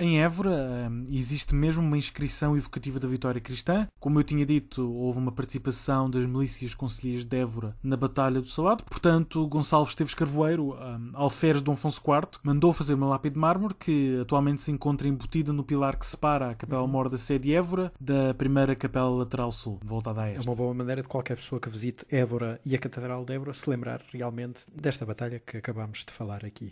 Em 0.02 0.22
Évora 0.22 0.88
hum, 0.90 1.04
existe 1.12 1.54
mesmo 1.54 1.84
uma 1.84 1.98
inscrição 1.98 2.56
evocativa 2.56 3.02
da 3.02 3.08
vitória 3.08 3.42
cristã. 3.42 3.86
Como 4.00 4.18
eu 4.18 4.24
tinha 4.24 4.46
dito, 4.46 4.90
houve 4.94 5.20
uma 5.20 5.32
participação 5.32 6.10
das 6.10 6.26
milícias 6.26 6.74
conselheiras 6.74 7.26
de 7.26 7.38
Évora 7.38 7.76
na 7.84 7.98
Batalha 7.98 8.40
do 8.40 8.48
Salado. 8.48 8.86
Portanto, 8.86 9.46
Gonçalves 9.48 9.92
Esteves 9.92 10.14
Carvoeiro, 10.14 10.74
hum, 10.74 11.12
alferes 11.14 11.60
de 11.60 11.66
Dom 11.66 11.74
Afonso 11.74 12.00
IV, 12.00 12.40
mandou 12.44 12.72
fazer 12.72 12.94
uma 12.94 13.08
lápide 13.08 13.34
de 13.34 13.40
mármore 13.42 13.74
que 13.74 14.18
atualmente 14.22 14.62
se 14.62 14.72
encontra 14.72 15.06
embutida 15.06 15.52
no 15.52 15.66
pilar 15.66 15.98
que 15.98 16.06
separa 16.06 16.52
a 16.52 16.56
Capela 16.56 16.88
Mor 16.88 17.10
da 17.10 17.18
sede 17.18 17.50
de 17.50 17.54
Évora 17.54 17.92
da 18.00 18.34
primeira 18.34 18.78
Capela 18.78 19.10
Lateral 19.10 19.52
Sul, 19.52 19.80
voltada 19.84 20.22
a 20.22 20.30
É 20.30 20.36
esta. 20.36 20.50
uma 20.50 20.56
boa 20.56 20.74
maneira 20.74 21.02
de 21.02 21.10
qualquer 21.10 21.36
pessoa 21.36 21.60
que 21.60 21.70
visite 21.70 22.06
Évora 22.10 22.60
e 22.66 22.74
a 22.74 22.80
Catedral 22.80 23.26
de 23.26 23.34
Évora 23.34 23.52
se 23.54 23.70
lembrar 23.70 24.02
realmente 24.14 24.62
desta 24.74 25.06
batalha 25.06 25.42
que 25.46 25.58
acabamos 25.58 26.06
de 26.08 26.14
falar 26.14 26.46
aqui. 26.46 26.72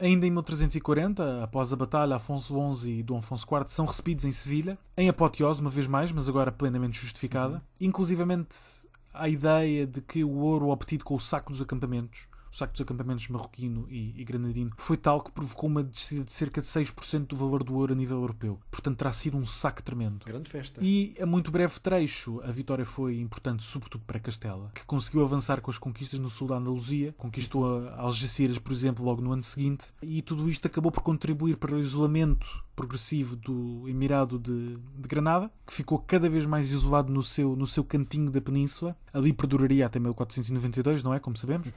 Ainda 0.00 0.26
em 0.26 0.30
1340, 0.30 1.44
após 1.44 1.74
a 1.74 1.76
batalha, 1.76 2.16
Afonso 2.16 2.54
XI 2.74 2.90
e 2.90 3.02
Dom 3.02 3.18
Afonso 3.18 3.46
IV 3.46 3.68
são 3.68 3.84
recebidos 3.84 4.24
em 4.24 4.32
Sevilha, 4.32 4.78
em 4.96 5.10
apoteose, 5.10 5.60
uma 5.60 5.68
vez 5.68 5.86
mais, 5.86 6.10
mas 6.10 6.26
agora 6.26 6.50
plenamente 6.50 6.98
justificada. 6.98 7.62
Inclusivamente, 7.78 8.56
a 9.12 9.28
ideia 9.28 9.86
de 9.86 10.00
que 10.00 10.24
o 10.24 10.38
ouro 10.38 10.68
obtido 10.68 11.04
com 11.04 11.14
o 11.14 11.20
saco 11.20 11.52
dos 11.52 11.60
acampamentos, 11.60 12.29
o 12.50 12.56
saco 12.56 12.72
dos 12.72 12.80
acampamentos 12.80 13.28
marroquino 13.28 13.86
e, 13.88 14.14
e 14.20 14.24
granadino, 14.24 14.72
foi 14.76 14.96
tal 14.96 15.20
que 15.20 15.30
provocou 15.30 15.68
uma 15.68 15.82
descida 15.82 16.24
de 16.24 16.32
cerca 16.32 16.60
de 16.60 16.66
6% 16.66 17.26
do 17.26 17.36
valor 17.36 17.62
do 17.62 17.74
ouro 17.74 17.92
a 17.92 17.96
nível 17.96 18.18
europeu. 18.18 18.58
Portanto, 18.70 18.98
terá 18.98 19.12
sido 19.12 19.36
um 19.36 19.44
saco 19.44 19.82
tremendo. 19.82 20.24
Grande 20.24 20.50
festa. 20.50 20.80
E 20.82 21.14
a 21.20 21.26
muito 21.26 21.50
breve 21.50 21.78
trecho, 21.80 22.40
a 22.42 22.50
vitória 22.50 22.84
foi 22.84 23.20
importante, 23.20 23.62
sobretudo 23.62 24.04
para 24.04 24.18
Castela, 24.18 24.70
que 24.74 24.84
conseguiu 24.84 25.22
avançar 25.22 25.60
com 25.60 25.70
as 25.70 25.78
conquistas 25.78 26.18
no 26.18 26.28
sul 26.28 26.48
da 26.48 26.56
Andaluzia, 26.56 27.14
conquistou 27.16 27.88
a 27.88 28.00
Algeciras, 28.00 28.58
por 28.58 28.72
exemplo, 28.72 29.04
logo 29.04 29.22
no 29.22 29.32
ano 29.32 29.42
seguinte, 29.42 29.88
e 30.02 30.22
tudo 30.22 30.48
isto 30.48 30.66
acabou 30.66 30.90
por 30.90 31.02
contribuir 31.02 31.56
para 31.56 31.74
o 31.74 31.78
isolamento 31.78 32.64
progressivo 32.74 33.36
do 33.36 33.86
Emirado 33.88 34.38
de, 34.38 34.76
de 34.76 35.08
Granada, 35.08 35.50
que 35.66 35.72
ficou 35.72 35.98
cada 35.98 36.28
vez 36.28 36.46
mais 36.46 36.72
isolado 36.72 37.12
no 37.12 37.22
seu, 37.22 37.54
no 37.54 37.66
seu 37.66 37.84
cantinho 37.84 38.30
da 38.30 38.40
península. 38.40 38.96
Ali 39.12 39.32
perduraria 39.32 39.84
até 39.84 39.98
1492, 39.98 41.02
não 41.02 41.12
é? 41.12 41.20
Como 41.20 41.36
sabemos. 41.36 41.68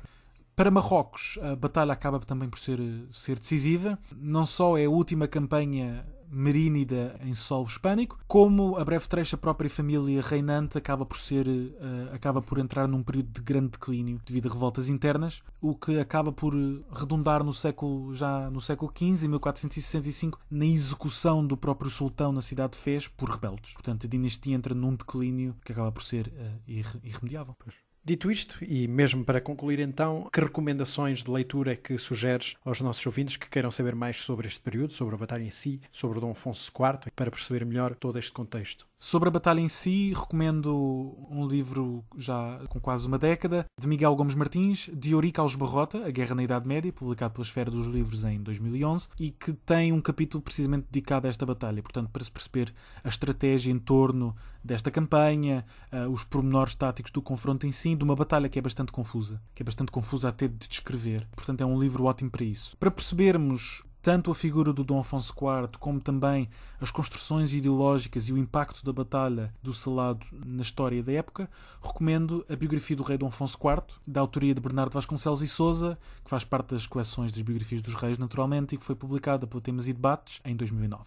Para 0.56 0.70
Marrocos, 0.70 1.40
a 1.42 1.56
batalha 1.56 1.94
acaba 1.94 2.20
também 2.20 2.48
por 2.48 2.60
ser, 2.60 2.80
ser 3.12 3.40
decisiva. 3.40 3.98
Não 4.16 4.46
só 4.46 4.78
é 4.78 4.86
a 4.86 4.90
última 4.90 5.28
campanha 5.28 6.06
merínida 6.34 7.16
em 7.24 7.36
solo 7.36 7.68
hispânico, 7.68 8.20
como 8.28 8.78
a 8.78 8.84
breve 8.84 9.08
trecha 9.08 9.36
a 9.36 9.40
própria 9.40 9.70
família 9.70 10.22
reinante 10.22 10.78
acaba 10.78 11.06
por 11.06 11.18
ser 11.18 11.48
uh, 11.48 12.14
acaba 12.14 12.42
por 12.42 12.58
entrar 12.58 12.88
num 12.88 13.04
período 13.04 13.30
de 13.30 13.42
grande 13.42 13.72
declínio 13.74 14.20
devido 14.26 14.50
a 14.50 14.54
revoltas 14.54 14.90
internas, 14.90 15.44
o 15.62 15.76
que 15.76 16.00
acaba 16.00 16.32
por 16.32 16.54
redundar 16.92 17.44
no 17.44 17.54
século 17.54 18.14
já 18.16 18.50
no 18.50 18.60
século 18.60 18.92
XV, 18.92 19.26
em 19.26 19.30
1465, 19.30 20.40
na 20.50 20.66
execução 20.66 21.46
do 21.46 21.56
próprio 21.56 21.92
sultão 21.92 22.32
na 22.32 22.42
cidade 22.42 22.74
de 22.74 22.80
Fez 22.80 23.08
por 23.08 23.30
rebeldes. 23.30 23.74
Portanto, 23.74 24.08
a 24.08 24.10
dinastia 24.10 24.56
entra 24.56 24.74
num 24.74 24.96
declínio 24.96 25.56
que 25.64 25.72
acaba 25.72 25.92
por 25.92 26.04
ser 26.04 26.28
uh, 26.28 26.62
irremediável. 26.68 27.56
Pois. 27.60 27.93
Dito 28.06 28.30
isto, 28.30 28.58
e 28.62 28.86
mesmo 28.86 29.24
para 29.24 29.40
concluir 29.40 29.80
então, 29.80 30.30
que 30.34 30.42
recomendações 30.42 31.24
de 31.24 31.32
leitura 31.32 31.72
é 31.72 31.78
que 31.78 31.98
sugeres 31.98 32.54
aos 32.66 32.82
nossos 32.82 33.06
ouvintes 33.06 33.38
que 33.38 33.50
queiram 33.50 33.72
saber 33.72 33.96
mais 33.96 34.18
sobre 34.18 34.46
este 34.46 34.60
período, 34.60 34.92
sobre 34.92 35.16
a 35.16 35.18
batalha 35.18 35.44
em 35.44 35.50
si, 35.50 35.80
sobre 35.90 36.20
Dom 36.20 36.32
Afonso 36.32 36.70
IV, 36.70 37.10
para 37.16 37.32
perceber 37.32 37.66
melhor 37.66 37.96
todo 37.96 38.20
este 38.20 38.34
contexto? 38.34 38.86
Sobre 39.04 39.28
a 39.28 39.32
batalha 39.34 39.60
em 39.60 39.68
si, 39.68 40.14
recomendo 40.14 41.14
um 41.30 41.46
livro 41.46 42.06
já 42.18 42.62
com 42.70 42.80
quase 42.80 43.06
uma 43.06 43.20
década, 43.20 43.66
de 43.78 43.86
Miguel 43.86 44.16
Gomes 44.16 44.34
Martins, 44.34 44.90
de 44.94 45.12
Eurico 45.12 45.42
Alves 45.42 45.58
Barrota, 45.58 46.08
A 46.08 46.10
Guerra 46.10 46.34
na 46.34 46.42
Idade 46.42 46.66
Média, 46.66 46.90
publicado 46.94 47.34
pela 47.34 47.44
Esfera 47.44 47.70
dos 47.70 47.86
Livros 47.86 48.24
em 48.24 48.42
2011, 48.42 49.10
e 49.20 49.30
que 49.30 49.52
tem 49.52 49.92
um 49.92 50.00
capítulo 50.00 50.42
precisamente 50.42 50.88
dedicado 50.90 51.28
a 51.28 51.30
esta 51.30 51.46
batalha. 51.46 51.84
Portanto, 51.84 52.12
para 52.12 52.24
se 52.24 52.32
perceber 52.32 52.74
a 53.04 53.10
estratégia 53.10 53.74
em 53.74 53.78
torno 53.78 54.34
desta 54.64 54.90
campanha, 54.90 55.66
uh, 55.92 56.10
os 56.10 56.24
pormenores 56.24 56.74
táticos 56.74 57.12
do 57.12 57.22
confronto 57.22 57.68
em 57.68 57.74
si, 57.74 57.96
de 57.96 58.06
uma 58.06 58.16
batalha 58.16 58.48
que 58.48 58.58
é 58.58 58.62
bastante 58.62 58.94
confusa, 58.94 59.42
que 59.54 59.62
é 59.62 59.66
bastante 59.66 59.92
confusa 59.92 60.30
até 60.30 60.48
de 60.48 60.66
descrever. 60.70 61.28
Portanto, 61.36 61.60
é 61.60 61.66
um 61.66 61.78
livro 61.78 62.06
ótimo 62.06 62.32
para 62.32 62.46
isso. 62.46 62.78
Para 62.78 62.90
percebermos 62.90 63.84
tanto 64.04 64.30
a 64.30 64.36
figura 64.36 64.74
do 64.74 64.84
Dom 64.84 65.00
Afonso 65.00 65.34
IV 65.34 65.78
como 65.80 66.02
também 66.02 66.50
as 66.82 66.92
construções 66.92 67.54
ideológicas 67.54 68.28
e 68.28 68.34
o 68.34 68.38
impacto 68.38 68.84
da 68.84 68.92
batalha 68.92 69.54
do 69.64 69.74
Salado 69.74 70.26
na 70.46 70.62
história 70.62 71.02
da 71.02 71.14
época, 71.14 71.50
recomendo 71.82 72.46
a 72.50 72.56
biografia 72.56 72.98
do 72.98 73.02
rei 73.02 73.18
Dom 73.18 73.28
Afonso 73.28 73.58
IV, 73.58 73.96
da 74.06 74.20
autoria 74.20 74.54
de 74.54 74.60
Bernardo 74.60 74.94
Vasconcelos 74.94 75.42
e 75.42 75.48
Souza, 75.48 75.98
que 76.22 76.30
faz 76.30 76.44
parte 76.44 76.72
das 76.72 76.86
coleções 76.86 77.32
das 77.32 77.42
biografias 77.42 77.82
dos 77.82 77.96
reis, 77.96 78.18
naturalmente, 78.18 78.76
e 78.76 78.78
que 78.78 78.84
foi 78.84 78.94
publicada 78.94 79.48
pela 79.48 79.62
Temas 79.62 79.88
e 79.88 79.94
Debates 79.94 80.42
em 80.44 80.54
2009. 80.54 81.06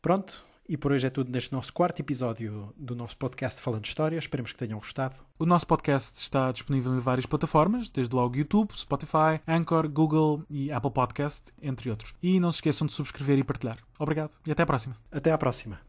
Pronto, 0.00 0.42
e 0.70 0.76
por 0.76 0.92
hoje 0.92 1.08
é 1.08 1.10
tudo 1.10 1.32
neste 1.32 1.52
nosso 1.52 1.72
quarto 1.72 1.98
episódio 1.98 2.72
do 2.76 2.94
nosso 2.94 3.16
podcast 3.16 3.60
Falando 3.60 3.84
História. 3.84 4.16
Esperemos 4.16 4.52
que 4.52 4.58
tenham 4.58 4.78
gostado. 4.78 5.16
O 5.36 5.44
nosso 5.44 5.66
podcast 5.66 6.16
está 6.16 6.52
disponível 6.52 6.94
em 6.94 7.00
várias 7.00 7.26
plataformas, 7.26 7.90
desde 7.90 8.14
logo 8.14 8.36
YouTube, 8.36 8.70
Spotify, 8.76 9.40
Anchor, 9.48 9.88
Google 9.88 10.44
e 10.48 10.70
Apple 10.70 10.92
Podcast, 10.92 11.52
entre 11.60 11.90
outros. 11.90 12.14
E 12.22 12.38
não 12.38 12.52
se 12.52 12.58
esqueçam 12.58 12.86
de 12.86 12.92
subscrever 12.92 13.40
e 13.40 13.42
partilhar. 13.42 13.78
Obrigado 13.98 14.30
e 14.46 14.52
até 14.52 14.62
à 14.62 14.66
próxima. 14.66 14.96
Até 15.10 15.32
à 15.32 15.38
próxima. 15.38 15.80